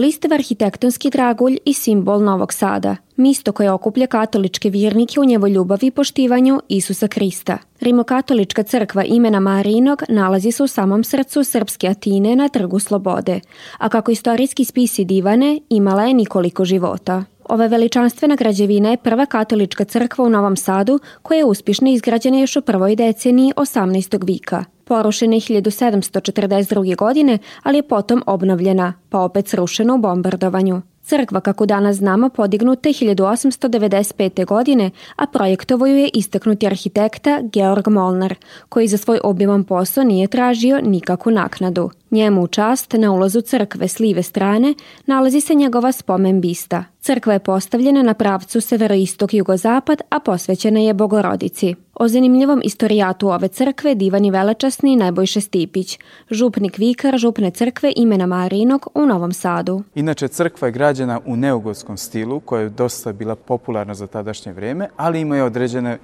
Blistav 0.00 0.32
arhitektonski 0.32 1.10
dragulj 1.10 1.58
i 1.64 1.74
simbol 1.74 2.22
Novog 2.24 2.52
Sada, 2.52 2.96
misto 3.16 3.52
koje 3.52 3.70
okuplja 3.70 4.06
katoličke 4.06 4.70
vjernike 4.70 5.20
u 5.20 5.24
njevoj 5.24 5.50
ljubavi 5.50 5.86
i 5.86 5.90
poštivanju 5.90 6.60
Isusa 6.68 7.08
Krista. 7.08 7.58
Rimokatolička 7.80 8.62
crkva 8.62 9.04
imena 9.04 9.40
Marinog 9.40 10.02
nalazi 10.08 10.52
se 10.52 10.62
u 10.62 10.66
samom 10.66 11.04
srcu 11.04 11.44
srpske 11.44 11.88
Atine 11.88 12.36
na 12.36 12.48
Trgu 12.48 12.78
Slobode, 12.78 13.40
a 13.78 13.88
kako 13.88 14.10
istorijski 14.10 14.64
spisi 14.64 15.04
divane, 15.04 15.60
imala 15.68 16.04
je 16.04 16.14
nikoliko 16.14 16.64
života. 16.64 17.24
Ova 17.50 17.66
veličanstvena 17.66 18.36
građevina 18.36 18.90
je 18.90 18.96
prva 18.96 19.26
katolička 19.26 19.84
crkva 19.84 20.24
u 20.24 20.28
Novom 20.28 20.56
Sadu 20.56 20.98
koja 21.22 21.38
je 21.38 21.44
uspješno 21.44 21.90
izgrađena 21.90 22.38
još 22.38 22.56
u 22.56 22.60
prvoj 22.62 22.96
deceniji 22.96 23.52
18. 23.56 24.26
vika. 24.26 24.64
Porušena 24.84 25.34
je 25.34 25.40
1742. 25.40 26.96
godine, 26.96 27.38
ali 27.62 27.78
je 27.78 27.88
potom 27.88 28.22
obnovljena, 28.26 28.94
pa 29.08 29.18
opet 29.20 29.48
srušena 29.48 29.94
u 29.94 29.98
bombardovanju. 29.98 30.82
Crkva, 31.10 31.40
kako 31.40 31.66
danas 31.66 31.96
znamo, 31.96 32.28
podignuta 32.28 32.88
je 32.88 32.94
1895. 32.94 34.46
godine, 34.46 34.90
a 35.16 35.26
projektovo 35.26 35.86
ju 35.86 35.96
je 35.96 36.10
istaknuti 36.14 36.66
arhitekta 36.66 37.40
Georg 37.52 37.88
Molnar, 37.88 38.34
koji 38.68 38.88
za 38.88 38.96
svoj 38.96 39.20
obiman 39.24 39.64
posao 39.64 40.04
nije 40.04 40.26
tražio 40.26 40.80
nikakvu 40.80 41.32
naknadu. 41.32 41.90
Njemu 42.10 42.42
u 42.42 42.46
čast 42.46 42.92
na 42.92 43.12
ulazu 43.12 43.40
crkve 43.40 43.88
s 43.88 43.98
live 43.98 44.22
strane 44.22 44.74
nalazi 45.06 45.40
se 45.40 45.54
njegova 45.54 45.92
spomen 45.92 46.40
bista. 46.40 46.84
Crkva 47.00 47.32
je 47.32 47.38
postavljena 47.38 48.02
na 48.02 48.14
pravcu 48.14 48.60
severoistok-jugozapad, 48.60 50.00
a 50.10 50.20
posvećena 50.20 50.80
je 50.80 50.94
Bogorodici. 50.94 51.74
O 52.02 52.08
zanimljivom 52.08 52.60
istorijatu 52.64 53.28
ove 53.28 53.48
crkve 53.48 53.94
divan 53.94 54.24
i 54.24 54.30
velečasni 54.30 54.96
Nebojše 54.96 55.40
Stipić, 55.40 55.98
župnik 56.30 56.78
vikar 56.78 57.18
župne 57.18 57.50
crkve 57.50 57.92
imena 57.96 58.26
Marinog 58.26 58.86
u 58.94 59.06
Novom 59.06 59.32
Sadu. 59.32 59.82
Inače, 59.94 60.28
crkva 60.28 60.68
je 60.68 60.72
građena 60.72 61.20
u 61.26 61.36
neugotskom 61.36 61.96
stilu, 61.96 62.40
koja 62.40 62.62
je 62.62 62.68
dosta 62.68 63.12
bila 63.12 63.36
popularna 63.36 63.94
za 63.94 64.06
tadašnje 64.06 64.52
vreme, 64.52 64.88
ali 64.96 65.20
ima 65.20 65.36
je 65.36 65.44
određene 65.44 65.98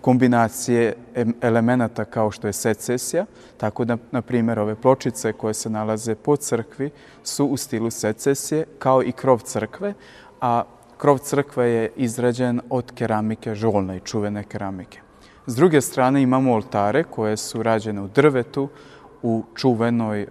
kombinacije 0.00 0.94
elemenata 1.40 2.04
kao 2.04 2.30
što 2.30 2.46
je 2.46 2.52
secesija, 2.52 3.26
tako 3.56 3.84
da, 3.84 3.96
na 4.10 4.22
primjer, 4.22 4.58
ove 4.58 4.74
pločice 4.74 5.32
koje 5.32 5.54
se 5.54 5.70
nalaze 5.70 6.14
po 6.14 6.36
crkvi 6.36 6.90
su 7.22 7.46
u 7.46 7.56
stilu 7.56 7.90
secesije, 7.90 8.64
kao 8.78 9.02
i 9.02 9.12
krov 9.12 9.38
crkve, 9.38 9.94
a 10.40 10.62
krov 10.98 11.18
crkve 11.18 11.70
je 11.70 11.90
izrađen 11.96 12.60
od 12.70 12.92
keramike, 12.94 13.54
žolne 13.54 13.96
i 13.96 14.00
čuvene 14.00 14.44
keramike. 14.44 15.11
S 15.46 15.56
druge 15.56 15.80
strane 15.80 16.22
imamo 16.22 16.54
oltare 16.54 17.04
koje 17.04 17.36
su 17.36 17.62
rađene 17.62 18.02
u 18.02 18.08
drvetu, 18.08 18.68
u 19.22 19.44
čuvenoj 19.54 20.22
e, 20.22 20.26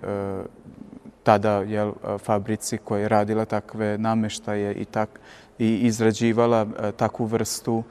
tada 1.24 1.52
jel, 1.58 1.94
fabrici 2.20 2.78
koja 2.78 3.02
je 3.02 3.10
radila 3.10 3.46
takve 3.46 3.98
nameštaje 3.98 4.74
i, 4.74 4.86
tak, 4.86 5.20
i 5.60 5.78
izrađivala 5.78 6.66
e, 6.66 6.92
takvu 6.92 7.26
vrstu 7.26 7.84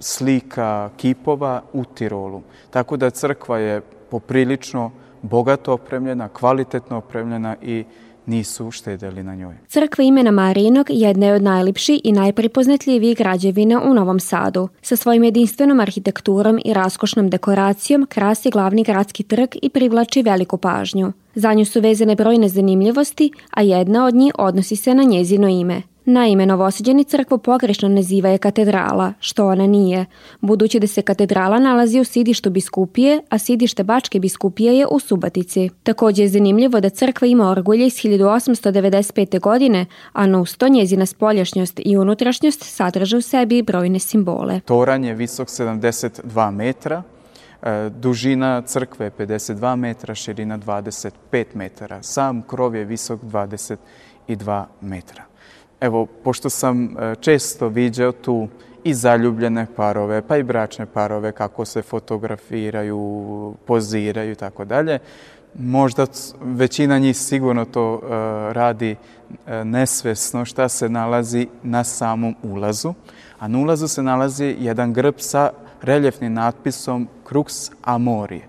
slika, 0.00 0.90
kipova 0.96 1.62
u 1.72 1.84
Tirolu. 1.84 2.42
Tako 2.70 2.96
da 2.96 3.10
crkva 3.10 3.58
je 3.58 3.80
poprilično 4.10 4.90
bogato 5.22 5.72
opremljena, 5.72 6.28
kvalitetno 6.28 6.96
opremljena 6.96 7.56
i 7.62 7.84
nisu 8.26 8.70
štedeli 8.70 9.22
na 9.22 9.34
njoj. 9.34 9.54
Crkva 9.68 10.04
imena 10.04 10.30
Marinog 10.30 10.86
jedna 10.90 11.26
je 11.26 11.34
od 11.34 11.42
najlipših 11.42 12.00
i 12.04 12.12
najpripoznatljivijih 12.12 13.18
građevina 13.18 13.82
u 13.84 13.94
Novom 13.94 14.20
Sadu. 14.20 14.68
Sa 14.82 14.96
svojim 14.96 15.24
jedinstvenom 15.24 15.80
arhitekturom 15.80 16.60
i 16.64 16.74
raskošnom 16.74 17.30
dekoracijom 17.30 18.06
krasi 18.08 18.50
glavni 18.50 18.84
gradski 18.84 19.22
trg 19.22 19.48
i 19.62 19.70
privlači 19.70 20.22
veliku 20.22 20.56
pažnju. 20.56 21.12
Za 21.34 21.54
nju 21.54 21.64
su 21.64 21.80
vezane 21.80 22.14
brojne 22.14 22.48
zanimljivosti, 22.48 23.32
a 23.50 23.62
jedna 23.62 24.06
od 24.06 24.14
njih 24.14 24.32
odnosi 24.38 24.76
se 24.76 24.94
na 24.94 25.02
njezino 25.02 25.48
ime. 25.48 25.82
Naime, 26.04 26.46
Novosađeni 26.46 27.04
crkvu 27.04 27.38
pogrešno 27.38 27.88
naziva 27.88 28.28
je 28.28 28.38
katedrala, 28.38 29.12
što 29.20 29.46
ona 29.46 29.66
nije, 29.66 30.06
budući 30.40 30.80
da 30.80 30.86
se 30.86 31.02
katedrala 31.02 31.58
nalazi 31.58 32.00
u 32.00 32.04
sidištu 32.04 32.50
biskupije, 32.50 33.22
a 33.28 33.38
sidište 33.38 33.84
Bačke 33.84 34.20
biskupije 34.20 34.78
je 34.78 34.86
u 34.86 34.98
Subatici. 34.98 35.70
Također 35.82 36.24
je 36.24 36.28
zanimljivo 36.28 36.80
da 36.80 36.88
crkva 36.88 37.28
ima 37.28 37.50
orgulje 37.50 37.86
iz 37.86 37.92
1895. 37.92 39.40
godine, 39.40 39.86
a 40.12 40.26
na 40.26 40.40
usto 40.40 40.68
njezina 40.68 41.06
spoljašnjost 41.06 41.80
i 41.84 41.96
unutrašnjost 41.96 42.62
sadrže 42.62 43.16
u 43.16 43.20
sebi 43.20 43.62
brojne 43.62 43.98
simbole. 43.98 44.60
Toranj 44.60 45.06
je 45.06 45.14
visok 45.14 45.48
72 45.48 46.50
metra, 46.50 47.02
e, 47.62 47.90
dužina 47.90 48.62
crkve 48.62 49.06
je 49.06 49.10
52 49.10 49.76
metra, 49.76 50.14
širina 50.14 50.58
25 50.58 51.44
metara. 51.54 52.02
Sam 52.02 52.42
krov 52.42 52.74
je 52.74 52.84
visok 52.84 53.20
22 53.20 54.64
metra. 54.80 55.31
Evo, 55.82 56.06
pošto 56.06 56.50
sam 56.50 56.84
e, 56.84 57.14
često 57.20 57.68
viđao 57.68 58.12
tu 58.12 58.48
i 58.84 58.94
zaljubljene 58.94 59.66
parove, 59.76 60.22
pa 60.22 60.36
i 60.36 60.42
bračne 60.42 60.86
parove, 60.86 61.32
kako 61.32 61.64
se 61.64 61.82
fotografiraju, 61.82 63.54
poziraju 63.66 64.32
i 64.32 64.34
tako 64.34 64.64
dalje, 64.64 64.98
možda 65.54 66.06
većina 66.40 66.98
njih 66.98 67.16
sigurno 67.16 67.64
to 67.64 67.94
uh, 67.94 68.02
radi 68.52 68.96
uh, 69.30 69.36
nesvesno 69.64 70.44
šta 70.44 70.68
se 70.68 70.88
nalazi 70.88 71.46
na 71.62 71.84
samom 71.84 72.34
ulazu. 72.42 72.94
A 73.38 73.48
na 73.48 73.58
ulazu 73.58 73.88
se 73.88 74.02
nalazi 74.02 74.56
jedan 74.58 74.92
grb 74.92 75.14
sa 75.18 75.50
reljefnim 75.82 76.32
natpisom 76.32 77.08
Crux 77.24 77.72
Amorije, 77.82 78.48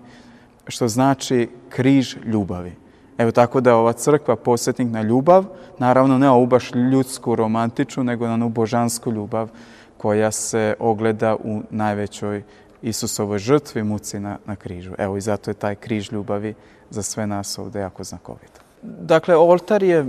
što 0.66 0.88
znači 0.88 1.48
križ 1.68 2.16
ljubavi. 2.24 2.83
Evo 3.18 3.30
tako 3.30 3.60
da 3.60 3.76
ova 3.76 3.92
crkva 3.92 4.36
posjetnik 4.36 4.88
na 4.90 5.02
ljubav, 5.02 5.44
naravno 5.78 6.18
ne 6.18 6.30
ovu 6.30 6.46
baš 6.46 6.74
ljudsku, 6.74 7.34
romantičnu, 7.34 8.04
nego 8.04 8.26
na 8.26 8.34
onu 8.34 8.48
božansku 8.48 9.12
ljubav 9.12 9.48
koja 9.96 10.30
se 10.30 10.74
ogleda 10.78 11.36
u 11.44 11.62
najvećoj 11.70 12.42
Isusovoj 12.82 13.38
žrtvi 13.38 13.82
muci 13.82 14.20
na, 14.20 14.38
na 14.46 14.56
križu. 14.56 14.92
Evo 14.98 15.16
i 15.16 15.20
zato 15.20 15.50
je 15.50 15.54
taj 15.54 15.74
križ 15.74 16.12
ljubavi 16.12 16.54
za 16.90 17.02
sve 17.02 17.26
nas 17.26 17.58
ovde 17.58 17.80
jako 17.80 18.04
znakovit. 18.04 18.60
Dakle, 18.82 19.36
oltar 19.36 19.82
je 19.82 19.98
e, 19.98 20.04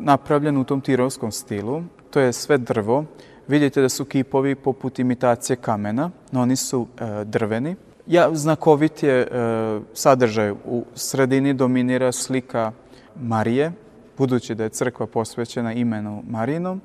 napravljen 0.00 0.56
u 0.56 0.64
tom 0.64 0.80
tirolskom 0.80 1.32
stilu. 1.32 1.82
To 2.10 2.20
je 2.20 2.32
sve 2.32 2.58
drvo. 2.58 3.04
Vidite 3.48 3.80
da 3.80 3.88
su 3.88 4.04
kipovi 4.04 4.54
poput 4.54 4.98
imitacije 4.98 5.56
kamena, 5.56 6.10
no 6.32 6.40
oni 6.42 6.56
su 6.56 6.86
e, 6.98 7.24
drveni. 7.24 7.76
Ja, 8.08 8.34
znakovit 8.34 9.02
je 9.02 9.20
e, 9.20 9.28
sadržaj. 9.94 10.50
U 10.50 10.84
sredini 10.94 11.54
dominira 11.54 12.12
slika 12.12 12.72
Marije, 13.20 13.72
budući 14.18 14.54
da 14.54 14.64
je 14.64 14.68
crkva 14.70 15.06
posvećena 15.06 15.72
imenu 15.72 16.22
Marinom, 16.28 16.80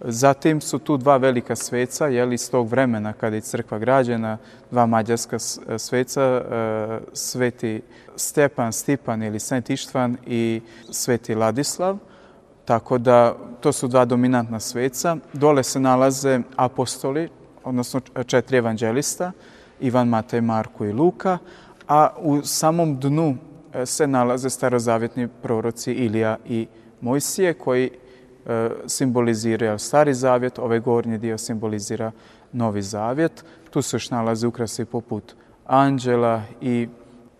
Zatim 0.00 0.60
su 0.60 0.78
tu 0.78 0.96
dva 0.96 1.16
velika 1.16 1.56
sveca, 1.56 2.06
jel, 2.06 2.32
iz 2.32 2.50
tog 2.50 2.68
vremena 2.68 3.12
kada 3.12 3.36
je 3.36 3.40
crkva 3.40 3.78
građena, 3.78 4.38
dva 4.70 4.86
mađarska 4.86 5.38
sveca, 5.78 6.42
sveti 7.12 7.82
Stepan, 8.16 8.72
Stipan 8.72 9.22
ili 9.22 9.40
Sveti 9.40 9.72
Ištvan 9.72 10.16
i 10.26 10.60
sveti 10.90 11.34
Ladislav. 11.34 11.98
Tako 12.64 12.98
da 12.98 13.34
to 13.60 13.72
su 13.72 13.88
dva 13.88 14.04
dominantna 14.04 14.60
sveca. 14.60 15.16
Dole 15.32 15.62
se 15.62 15.80
nalaze 15.80 16.40
apostoli, 16.56 17.28
odnosno 17.64 18.00
četiri 18.26 18.56
evanđelista, 18.56 19.32
Ivan, 19.80 20.08
Matej, 20.08 20.40
Marko 20.40 20.84
i 20.84 20.92
Luka, 20.92 21.38
a 21.88 22.08
u 22.18 22.42
samom 22.42 23.00
dnu 23.00 23.36
e, 23.74 23.86
se 23.86 24.06
nalaze 24.06 24.50
starozavjetni 24.50 25.28
proroci 25.42 25.92
Ilija 25.92 26.36
i 26.46 26.66
Mojsije, 27.00 27.54
koji 27.54 27.90
e, 28.46 28.70
simboliziraju 28.86 29.78
stari 29.78 30.14
zavjet, 30.14 30.58
ovaj 30.58 30.80
gornji 30.80 31.18
dio 31.18 31.38
simbolizira 31.38 32.12
novi 32.52 32.82
zavjet. 32.82 33.44
Tu 33.70 33.82
se 33.82 33.96
još 33.96 34.10
nalaze 34.10 34.46
ukrasi 34.46 34.84
poput 34.84 35.34
anđela 35.66 36.42
i 36.60 36.88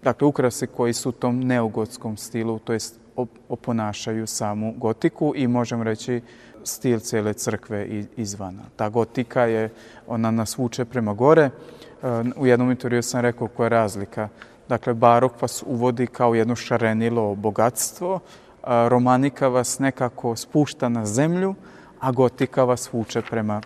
dakle, 0.02 0.26
ukrasi 0.26 0.66
koji 0.66 0.92
su 0.92 1.08
u 1.08 1.12
tom 1.12 1.40
neogotskom 1.40 2.16
stilu, 2.16 2.58
to 2.58 2.72
jest 2.72 3.00
oponašaju 3.48 4.26
samu 4.26 4.74
gotiku 4.76 5.32
i 5.36 5.46
možemo 5.46 5.84
reći 5.84 6.20
stil 6.64 7.00
cele 7.00 7.32
crkve 7.32 8.04
izvana. 8.16 8.62
Ta 8.76 8.88
gotika 8.88 9.42
je, 9.42 9.70
ona 10.06 10.30
nas 10.30 10.58
vuče 10.58 10.84
prema 10.84 11.14
gore. 11.14 11.50
U 12.36 12.46
jednom 12.46 12.70
intervju 12.70 13.02
sam 13.02 13.20
rekao 13.20 13.48
koja 13.48 13.64
je 13.64 13.70
razlika. 13.70 14.28
Dakle, 14.68 14.94
barok 14.94 15.42
vas 15.42 15.64
uvodi 15.66 16.06
kao 16.06 16.34
jedno 16.34 16.56
šarenilo 16.56 17.34
bogatstvo, 17.34 18.20
romanika 18.62 19.48
vas 19.48 19.78
nekako 19.78 20.36
spušta 20.36 20.88
na 20.88 21.06
zemlju, 21.06 21.54
a 22.00 22.12
gotika 22.12 22.64
vas 22.64 22.92
vuče 22.92 23.22
prema 23.22 23.60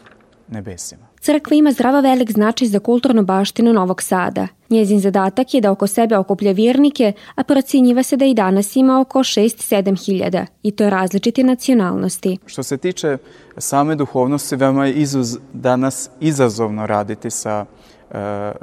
nebesima. 0.48 1.11
Crkva 1.22 1.56
ima 1.56 1.72
zdravo 1.72 2.00
velik 2.00 2.30
značaj 2.30 2.68
za 2.68 2.78
kulturnu 2.78 3.22
baštinu 3.24 3.72
Novog 3.72 4.02
Sada. 4.02 4.48
Njezin 4.70 5.00
zadatak 5.00 5.54
je 5.54 5.60
da 5.60 5.70
oko 5.70 5.86
sebe 5.86 6.16
okuplja 6.16 6.52
vjernike, 6.52 7.12
a 7.34 7.42
procjenjiva 7.42 8.02
se 8.02 8.16
da 8.16 8.24
i 8.24 8.34
danas 8.34 8.76
ima 8.76 9.00
oko 9.00 9.18
6-7 9.18 10.06
hiljada, 10.06 10.46
i 10.62 10.70
to 10.70 10.90
različite 10.90 11.44
nacionalnosti. 11.44 12.38
Što 12.46 12.62
se 12.62 12.76
tiče 12.76 13.18
same 13.56 13.94
duhovnosti, 13.94 14.56
veoma 14.56 14.86
je 14.86 14.92
izuz, 14.92 15.38
danas 15.52 16.10
izazovno 16.20 16.86
raditi 16.86 17.30
sa 17.30 17.64
e, 18.10 18.16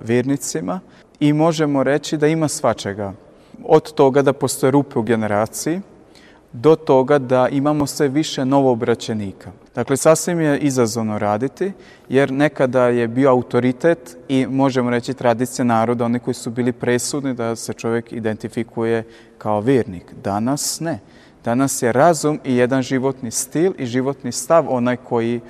vjernicima 0.04 0.80
i 1.20 1.34
možemo 1.34 1.84
reći 1.84 2.18
da 2.18 2.28
ima 2.28 2.48
svačega. 2.48 3.14
Od 3.64 3.94
toga 3.94 4.22
da 4.22 4.34
postoje 4.34 4.72
rupe 4.72 5.00
u 5.00 5.04
generaciji, 5.04 5.82
do 6.54 6.76
toga 6.76 7.18
da 7.18 7.48
imamo 7.50 7.88
sve 7.88 8.08
više 8.08 8.46
novoobraćenika. 8.46 9.52
Dakle, 9.76 9.98
sasvim 9.98 10.42
je 10.42 10.60
izazovno 10.60 11.20
raditi, 11.20 11.72
jer 12.10 12.32
nekada 12.32 12.88
je 12.88 13.08
bio 13.08 13.30
autoritet 13.30 14.18
i 14.28 14.48
možemo 14.50 14.90
reći 14.90 15.14
tradicija 15.14 15.66
naroda, 15.66 16.06
oni 16.06 16.20
koji 16.20 16.34
su 16.34 16.50
bili 16.50 16.72
presudni 16.72 17.34
da 17.34 17.56
se 17.56 17.74
čovjek 17.74 18.14
identifikuje 18.14 19.04
kao 19.38 19.62
vjernik. 19.62 20.14
Danas 20.24 20.80
ne. 20.80 21.00
Danas 21.44 21.82
je 21.82 21.92
razum 21.92 22.40
i 22.44 22.56
jedan 22.56 22.82
životni 22.82 23.32
stil 23.32 23.74
i 23.78 23.86
životni 23.86 24.32
stav 24.32 24.66
onaj 24.70 24.98
koji 24.98 25.42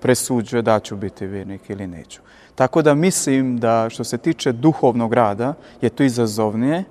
presuđuje 0.00 0.62
da 0.62 0.80
ću 0.80 0.96
biti 0.96 1.26
vjernik 1.26 1.70
ili 1.70 1.86
neću. 1.86 2.20
Tako 2.54 2.82
da 2.82 2.94
mislim 2.94 3.58
da 3.58 3.88
što 3.90 4.04
se 4.04 4.18
tiče 4.18 4.52
duhovnog 4.52 5.12
rada 5.12 5.54
je 5.80 5.88
to 5.88 6.02
izazovnije, 6.02 6.84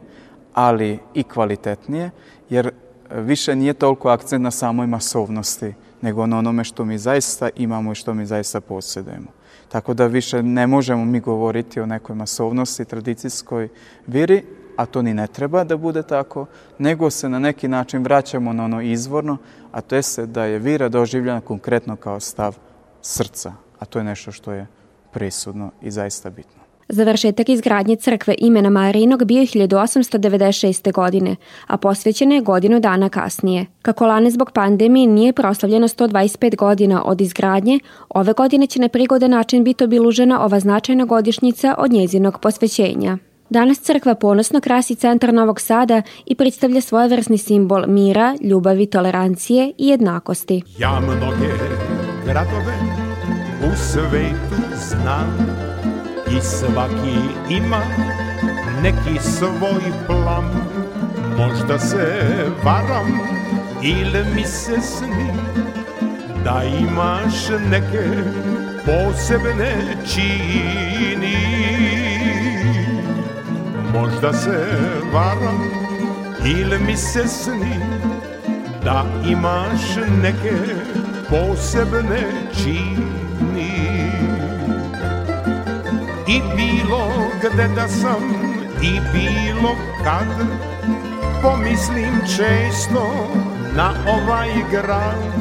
ali 0.53 0.99
i 1.13 1.23
kvalitetnije, 1.23 2.09
jer 2.49 2.71
više 3.15 3.55
nije 3.55 3.73
toliko 3.73 4.09
akcent 4.09 4.43
na 4.43 4.51
samoj 4.51 4.87
masovnosti, 4.87 5.73
nego 6.01 6.27
na 6.27 6.37
onome 6.37 6.63
što 6.63 6.85
mi 6.85 6.97
zaista 6.97 7.49
imamo 7.55 7.91
i 7.91 7.95
što 7.95 8.13
mi 8.13 8.25
zaista 8.25 8.61
posjedujemo. 8.61 9.27
Tako 9.69 9.93
da 9.93 10.05
više 10.05 10.43
ne 10.43 10.67
možemo 10.67 11.05
mi 11.05 11.19
govoriti 11.19 11.81
o 11.81 11.85
nekoj 11.85 12.15
masovnosti, 12.15 12.85
tradicijskoj 12.85 13.69
viri, 14.07 14.43
a 14.77 14.85
to 14.85 15.01
ni 15.01 15.13
ne 15.13 15.27
treba 15.27 15.63
da 15.63 15.77
bude 15.77 16.03
tako, 16.03 16.45
nego 16.79 17.09
se 17.09 17.29
na 17.29 17.39
neki 17.39 17.67
način 17.67 18.03
vraćamo 18.03 18.53
na 18.53 18.65
ono 18.65 18.81
izvorno, 18.81 19.37
a 19.71 19.81
to 19.81 19.95
je 19.95 20.03
se 20.03 20.25
da 20.25 20.45
je 20.45 20.59
vira 20.59 20.89
doživljena 20.89 21.41
konkretno 21.41 21.95
kao 21.95 22.19
stav 22.19 22.57
srca, 23.01 23.53
a 23.79 23.85
to 23.85 23.99
je 23.99 24.03
nešto 24.03 24.31
što 24.31 24.51
je 24.51 24.67
presudno 25.11 25.71
i 25.81 25.91
zaista 25.91 26.29
bitno. 26.29 26.60
Završetak 26.93 27.49
izgradnje 27.49 27.95
crkve 27.95 28.35
imena 28.37 28.69
Marinog 28.69 29.23
bio 29.25 29.39
je 29.39 29.45
1896. 29.45 30.91
godine, 30.91 31.35
a 31.67 31.77
posvećena 31.77 32.35
je 32.35 32.41
godinu 32.41 32.79
dana 32.79 33.09
kasnije. 33.09 33.65
Kako 33.81 34.07
lane 34.07 34.31
zbog 34.31 34.51
pandemije 34.51 35.07
nije 35.07 35.33
proslavljeno 35.33 35.87
125 35.87 36.55
godina 36.55 37.03
od 37.05 37.21
izgradnje, 37.21 37.79
ove 38.09 38.33
godine 38.33 38.67
će 38.67 38.81
na 38.81 38.87
prigodan 38.87 39.31
način 39.31 39.63
biti 39.63 39.83
obilužena 39.83 40.45
ova 40.45 40.59
značajna 40.59 41.05
godišnjica 41.05 41.75
od 41.77 41.91
njezinog 41.91 42.39
posvećenja. 42.41 43.17
Danas 43.49 43.79
crkva 43.79 44.15
ponosno 44.15 44.59
krasi 44.59 44.95
centar 44.95 45.33
Novog 45.33 45.61
Sada 45.61 46.01
i 46.25 46.35
predstavlja 46.35 46.81
svojevrsni 46.81 47.37
simbol 47.37 47.83
mira, 47.87 48.35
ljubavi, 48.41 48.85
tolerancije 48.85 49.73
i 49.77 49.87
jednakosti. 49.87 50.61
Ja 50.77 50.99
mnoge 50.99 51.53
gradove 52.25 52.75
u 53.73 53.75
svetu 53.75 54.61
znam 54.75 55.61
i 56.37 56.41
svaki 56.41 57.17
ima 57.49 57.81
neki 58.81 59.19
svoj 59.19 59.81
plan. 60.07 60.45
Možda 61.37 61.79
se 61.79 62.23
varam 62.63 63.19
ili 63.81 64.25
mi 64.35 64.43
se 64.43 64.81
sni 64.81 65.33
Da 66.45 66.63
imaš 66.63 67.49
neke 67.69 68.07
posebne 68.85 69.97
čini. 70.13 71.37
Možda 73.93 74.33
se 74.33 74.65
varam 75.13 75.61
ili 76.45 76.79
mi 76.79 76.97
se 76.97 77.27
sni 77.27 77.79
Da 78.83 79.05
imaš 79.27 79.95
neke 80.21 80.57
posebne 81.29 82.21
čini 82.63 83.11
I 86.31 86.41
bilo 86.55 87.07
gde 87.43 87.67
da 87.75 87.87
sam 87.87 88.23
i 88.81 88.99
bilo 89.13 89.75
kad. 90.03 90.47
Pomislim 91.41 92.21
često 92.37 93.27
na 93.75 93.93
ovaj 94.07 94.49
grad. 94.71 95.31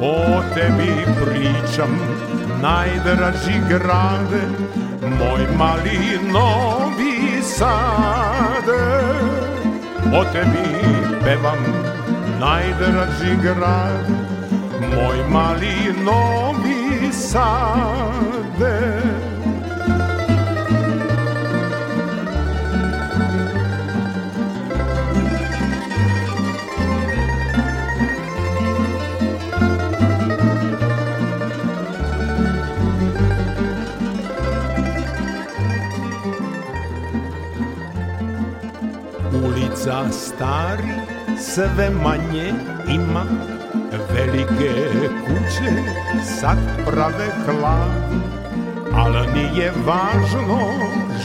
O 0.00 0.42
tebi 0.54 0.92
pričam, 1.20 1.98
najdraži 2.62 3.60
grade 3.68 4.42
Moj 5.18 5.46
mali 5.58 6.18
novi 6.32 7.42
sad. 7.42 8.68
O 10.14 10.24
tebi 10.32 10.86
pevam, 11.24 11.58
najdraži 12.40 13.36
grad 13.42 14.08
Moj 14.80 15.28
mali 15.30 15.94
novi 16.04 17.12
sade 17.12 19.02
Za 39.84 40.12
stari 40.12 40.94
sve 41.38 41.90
manje 41.90 42.52
ima 42.88 43.24
Velike 44.14 44.70
kuće 45.26 45.72
sad 46.24 46.58
prave 46.86 47.28
hlad 47.44 48.12
Ali 48.94 49.32
nije 49.34 49.72
važno, 49.86 50.58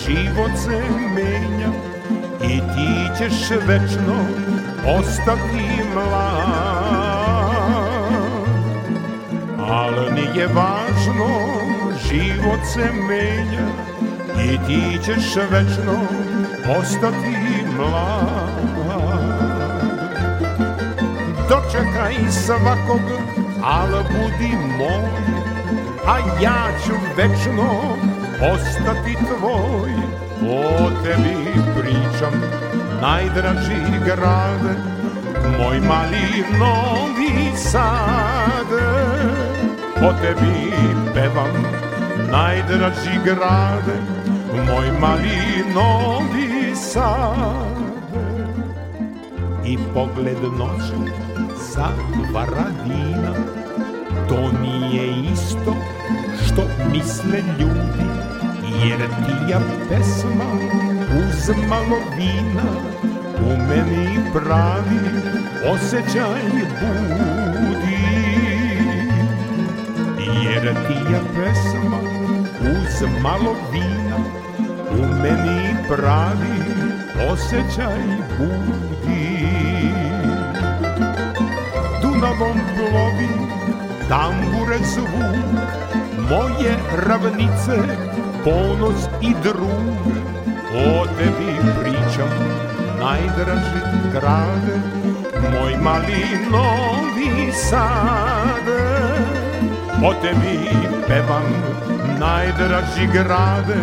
život 0.05 0.51
se 0.57 0.81
menja 1.15 1.71
I 2.43 2.57
ti 2.59 3.17
ćeš 3.17 3.49
večno 3.67 4.25
ostati 4.99 5.83
mlad 5.93 6.97
Ali 9.69 10.11
nije 10.11 10.47
važno, 10.47 11.29
život 12.09 12.59
se 12.73 12.91
menja 13.07 13.67
I 14.43 14.57
ti 14.67 15.05
ćeš 15.05 15.35
večno 15.51 16.07
ostati 16.69 17.65
mlad. 17.77 18.67
Dočekaj 21.49 22.15
svakog, 22.31 23.01
al 23.63 23.87
budi 23.87 24.51
moj 24.77 25.37
A 26.07 26.17
ja 26.41 26.67
ću 26.85 26.93
večno 27.17 27.97
ostati 28.53 29.15
tvoj. 29.15 29.91
O 30.41 30.89
tebi 31.03 31.37
pričam, 31.75 32.41
najdraži 33.01 34.05
grad 34.05 34.77
Moj 35.57 35.79
mali 35.79 36.43
novi 36.59 37.51
sad. 37.55 38.71
O 40.01 40.13
tebi 40.21 40.71
pevam 41.13 41.87
najdraži 42.31 43.19
grade, 43.25 43.97
moj 44.67 44.91
mali 44.99 45.63
novi 45.75 46.46
sad. 46.97 47.77
I 49.65 49.77
pogled 49.93 50.41
noću 50.59 50.99
sa 51.71 51.89
Varadina, 52.33 53.33
to 54.29 54.51
nije 54.61 55.31
isto 55.33 55.75
što 56.45 56.61
misle 56.91 57.39
ljudi, 57.59 58.07
jer 58.85 58.97
tija 58.97 59.59
pesma 59.89 60.49
uz 61.17 61.49
malo 61.69 61.97
vina 62.17 62.69
u 63.41 63.57
meni 63.69 64.19
pravi 64.33 64.99
osjećaj 65.73 66.41
budi. 66.79 67.97
Jer 70.43 70.63
tija 70.63 71.19
pesma 71.35 71.99
uz 72.61 73.21
malo 73.21 73.55
vina 73.71 74.17
u 74.91 75.21
meni 75.21 75.75
pravi 75.87 76.66
osjećaj 77.31 78.03
budi. 78.37 79.37
Dunavom 82.01 82.59
plovi 82.75 83.47
tambure 84.09 84.77
zvuk, 84.83 85.35
moje 86.29 86.75
ravnice, 87.07 87.77
ponos 88.43 89.07
i 89.21 89.33
drug, 89.43 89.97
o 90.73 91.05
tebi 91.17 91.51
pričam, 91.79 92.29
najdraži 92.99 93.81
grade, 94.13 94.77
moj 95.51 95.77
mali 95.81 96.23
novi 96.51 97.51
sad. 97.53 98.67
O 100.03 100.13
tebi 100.21 100.59
pevam, 101.07 101.43
najdraži 102.19 103.07
grade, 103.13 103.81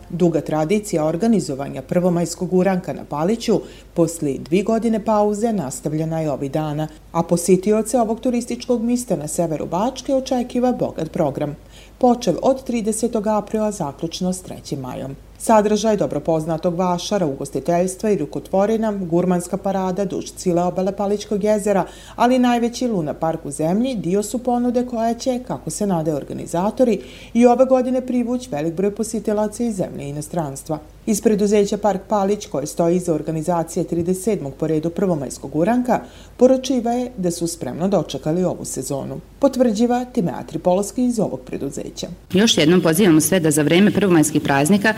Duga 0.10 0.42
tradicija 0.42 1.06
organizovanja 1.06 1.82
prvomajskog 1.82 2.54
uranka 2.54 2.94
na 2.94 3.04
Paliću 3.10 3.62
posle 3.94 4.34
dvi 4.34 4.64
godine 4.64 5.06
pauze 5.06 5.54
nastavljena 5.54 6.22
je 6.22 6.32
ovih 6.32 6.52
dana, 6.52 6.88
a 7.12 7.24
posjetioce 7.24 8.00
ovog 8.00 8.20
turističkog 8.20 8.84
mista 8.84 9.16
na 9.16 9.28
severu 9.28 9.66
Bačke 9.66 10.16
očekiva 10.16 10.72
bogat 10.72 11.12
program, 11.12 11.56
počev 11.98 12.36
od 12.42 12.68
30. 12.70 13.38
aprila 13.38 13.72
zaključno 13.72 14.34
s 14.34 14.44
3. 14.44 14.80
majom. 14.82 15.16
Sadržaj 15.40 15.98
dobro 15.98 16.20
poznatog 16.20 16.76
vašara, 16.76 17.26
ugostiteljstva 17.26 18.10
i 18.10 18.18
rukotvorina, 18.18 18.92
gurmanska 18.92 19.58
parada 19.58 20.06
duž 20.06 20.32
cile 20.36 20.64
obale 20.64 20.92
Paličkog 20.92 21.44
jezera, 21.44 21.86
ali 22.16 22.40
najveći 22.40 22.88
luna 22.88 23.14
park 23.14 23.46
u 23.46 23.52
zemlji 23.52 23.96
dio 23.96 24.24
su 24.24 24.44
ponude 24.44 24.86
koja 24.86 25.14
će, 25.14 25.40
kako 25.48 25.70
se 25.70 25.88
nade 25.88 26.14
organizatori, 26.14 27.02
i 27.34 27.46
ove 27.46 27.66
godine 27.66 28.06
privuć 28.06 28.50
velik 28.52 28.74
broj 28.74 28.96
posjetilaca 28.96 29.64
iz 29.64 29.76
zemlje 29.76 30.06
i 30.06 30.10
inostranstva. 30.10 30.80
Iz 31.10 31.22
preduzeća 31.22 31.78
Park 31.78 32.02
Palić, 32.10 32.46
koje 32.46 32.68
stoji 32.68 32.96
iza 32.96 33.14
organizacije 33.14 33.86
37. 33.86 34.52
po 34.60 34.68
redu 34.68 34.90
prvomajskog 34.90 35.56
uranka, 35.56 36.02
poročiva 36.38 36.92
je 36.92 37.12
da 37.18 37.32
su 37.32 37.48
spremno 37.48 37.88
dočekali 37.88 38.44
ovu 38.44 38.66
sezonu. 38.66 39.20
Potvrđiva 39.40 40.06
Timea 40.06 40.44
Tripolski 40.44 41.06
iz 41.06 41.20
ovog 41.20 41.40
preduzeća. 41.46 42.08
Još 42.34 42.58
jednom 42.58 42.82
pozivamo 42.82 43.22
sve 43.22 43.40
da 43.40 43.52
za 43.52 43.62
vreme 43.62 43.92
prvomajskih 43.92 44.42
praznika 44.42 44.94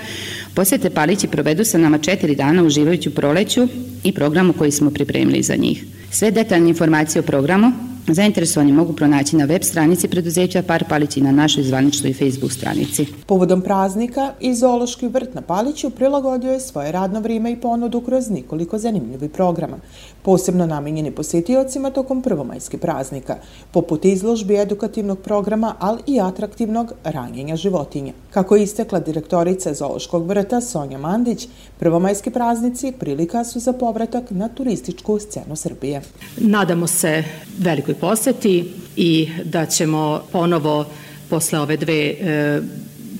posjete 0.55 0.89
Palić 0.89 1.23
i 1.23 1.27
provedu 1.27 1.65
sa 1.65 1.77
nama 1.77 1.97
četiri 1.97 2.35
dana 2.35 2.63
uživajući 2.63 3.09
u 3.09 3.13
proleću 3.15 3.67
i 4.03 4.13
programu 4.13 4.53
koji 4.53 4.71
smo 4.71 4.91
pripremili 4.91 5.43
za 5.43 5.55
njih. 5.55 5.85
Sve 6.11 6.31
detaljne 6.31 6.69
informacije 6.69 7.19
o 7.19 7.25
programu 7.25 7.88
Zainteresovani 8.13 8.71
mogu 8.71 8.93
pronaći 8.93 9.35
na 9.35 9.45
web 9.45 9.63
stranici 9.63 10.07
preduzeća 10.07 10.63
Par 10.63 10.83
Palić 10.89 11.17
i 11.17 11.21
na 11.21 11.31
našoj 11.31 11.63
zvaničnoj 11.63 12.13
Facebook 12.13 12.51
stranici. 12.51 13.05
Povodom 13.25 13.61
praznika 13.61 14.33
i 14.39 14.55
Zoološki 14.55 15.07
vrt 15.07 15.33
na 15.33 15.41
Paliću 15.41 15.89
prilagodio 15.89 16.51
je 16.51 16.59
svoje 16.59 16.91
radno 16.91 17.19
vrijeme 17.19 17.51
i 17.51 17.55
ponudu 17.55 18.01
kroz 18.01 18.29
nikoliko 18.29 18.77
zanimljivih 18.77 19.31
programa, 19.31 19.77
posebno 20.21 20.65
namenjeni 20.65 21.11
posjetiocima 21.11 21.89
tokom 21.89 22.21
prvomajske 22.21 22.77
praznika, 22.77 23.35
poput 23.71 24.05
izložbi 24.05 24.57
edukativnog 24.57 25.19
programa, 25.19 25.75
ali 25.79 26.01
i 26.07 26.19
atraktivnog 26.21 26.93
ranjenja 27.03 27.55
životinja. 27.55 28.13
Kako 28.31 28.55
je 28.55 28.63
istekla 28.63 28.99
direktorica 28.99 29.73
Zoološkog 29.73 30.27
vrta 30.27 30.61
Sonja 30.61 30.97
Mandić, 30.97 31.47
prvomajski 31.79 32.29
praznici 32.29 32.93
prilika 32.99 33.43
su 33.43 33.59
za 33.59 33.73
povratak 33.73 34.31
na 34.31 34.47
turističku 34.47 35.19
scenu 35.19 35.55
Srbije. 35.55 36.01
Nadamo 36.37 36.87
se 36.87 37.23
velikoj 37.59 37.98
poseti 37.99 38.65
i 38.95 39.29
da 39.43 39.65
ćemo 39.65 40.23
ponovo 40.31 40.85
posle 41.29 41.59
ove 41.59 41.77
dve 41.77 41.93
e, 41.93 42.61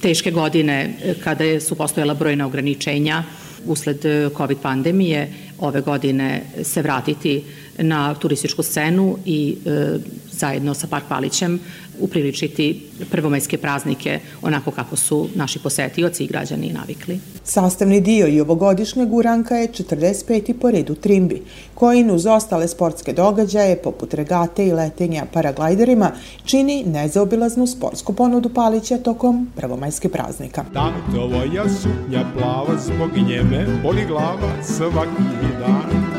teške 0.02 0.32
godine 0.32 0.94
e, 1.04 1.14
kada 1.24 1.60
su 1.60 1.76
postojala 1.76 2.14
brojna 2.14 2.46
ograničenja 2.46 3.24
usled 3.66 4.06
e, 4.06 4.30
COVID 4.38 4.58
pandemije 4.62 5.34
ove 5.60 5.82
godine 5.82 6.42
se 6.64 6.82
vratiti 6.82 7.44
na 7.80 8.14
turističku 8.16 8.64
scenu 8.64 9.18
i 9.26 9.58
e, 9.66 9.98
zajedno 10.32 10.74
sa 10.74 10.88
Park 10.88 11.04
Palićem 11.10 11.60
upriličiti 12.00 12.82
prvomajske 13.12 13.58
praznike 13.58 14.20
onako 14.42 14.72
kako 14.72 14.96
su 14.96 15.28
naši 15.36 15.60
posetioci 15.60 16.24
i 16.24 16.28
građani 16.28 16.74
navikli. 16.74 17.20
Sastavni 17.44 18.02
dio 18.02 18.28
i 18.28 18.42
ovogodišnjeg 18.42 19.14
uranka 19.14 19.56
je 19.56 19.68
45. 19.68 20.54
po 20.54 20.72
redu 20.72 20.96
Trimbi, 20.96 21.42
koji 21.74 22.12
uz 22.12 22.26
ostale 22.26 22.68
sportske 22.68 23.14
događaje, 23.14 23.82
poput 23.82 24.14
regate 24.14 24.68
i 24.68 24.72
letenja 24.72 25.26
paraglajderima, 25.34 26.12
čini 26.46 26.84
nezaobilaznu 26.84 27.68
sportsku 27.68 28.14
ponudu 28.14 28.50
Palića 28.50 28.98
tokom 28.98 29.48
prvomajske 29.56 30.10
praznika. 30.10 30.66
Tantovoja 30.74 31.70
suknja 31.70 32.26
plava 32.38 32.78
zbog 32.78 33.28
njeme, 33.28 33.66
boli 33.84 34.06
glava 34.08 34.64
svaki 34.64 35.24
dan. 35.60 36.19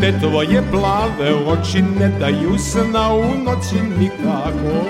Te 0.00 0.12
tvoje 0.20 0.62
plave 0.70 1.34
oči 1.46 1.82
ne 1.82 2.08
daju 2.20 2.58
sna 2.58 3.14
u 3.14 3.24
noći 3.44 3.80
nikako 3.98 4.86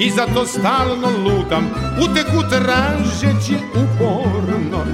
I 0.00 0.10
zato 0.10 0.46
stalno 0.46 1.08
lutam, 1.24 1.70
uteku 2.04 2.42
tražeći 2.50 3.54
uporno 3.74 4.84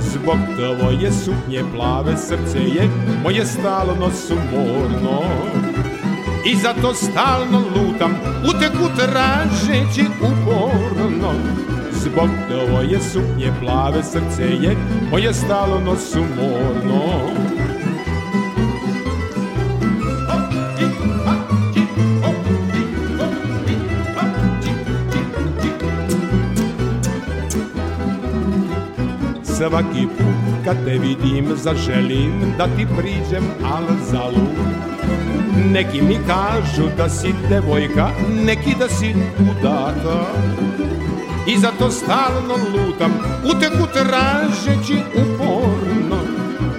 Zbog 0.00 0.36
tvoje 0.56 1.12
suknje 1.12 1.62
plave 1.74 2.16
srce 2.16 2.58
je 2.58 2.88
moje 3.22 3.46
stalno 3.46 4.10
sumorno 4.10 5.22
I 6.46 6.56
zato 6.56 6.94
stalno 6.94 7.58
lutam, 7.58 8.16
uteku 8.48 8.96
tražeći 8.96 10.04
uporno 10.20 11.32
Zbog 11.90 12.28
tvoje 12.48 13.00
suknje 13.12 13.52
plave 13.60 14.02
srce 14.02 14.42
je 14.42 14.76
moje 15.10 15.34
stalno 15.34 15.96
sumorno 15.96 17.02
Svaki 29.62 30.06
put 30.18 30.64
kad 30.64 30.84
te 30.84 30.98
vidim 30.98 31.56
zaželim 31.56 32.54
da 32.58 32.66
ti 32.76 32.86
priđem 32.98 33.44
al 33.64 33.84
zalud 34.10 34.48
Neki 35.70 36.02
mi 36.02 36.18
kažu 36.26 36.88
da 36.96 37.08
si 37.08 37.34
devojka, 37.48 38.10
neki 38.44 38.74
da 38.78 38.88
si 38.88 39.14
udata 39.40 40.26
I 41.46 41.58
zato 41.58 41.90
stalno 41.90 42.54
lutam, 42.72 43.12
uteku 43.44 43.86
tražeći 43.92 44.96
uporno. 45.14 46.20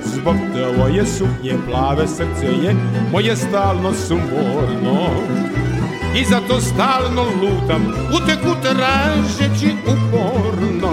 Zbog 0.03 0.35
tvoje 0.53 1.05
suknje 1.05 1.53
plave 1.69 2.07
srce 2.07 2.45
je 2.63 2.75
moje 3.11 3.35
stalno 3.35 3.93
sumorno. 3.93 5.09
I 6.15 6.25
zato 6.25 6.61
stalno 6.61 7.23
lutam, 7.41 7.81
uteku 8.15 8.55
tražeći 8.61 9.75
uporno 9.87 10.92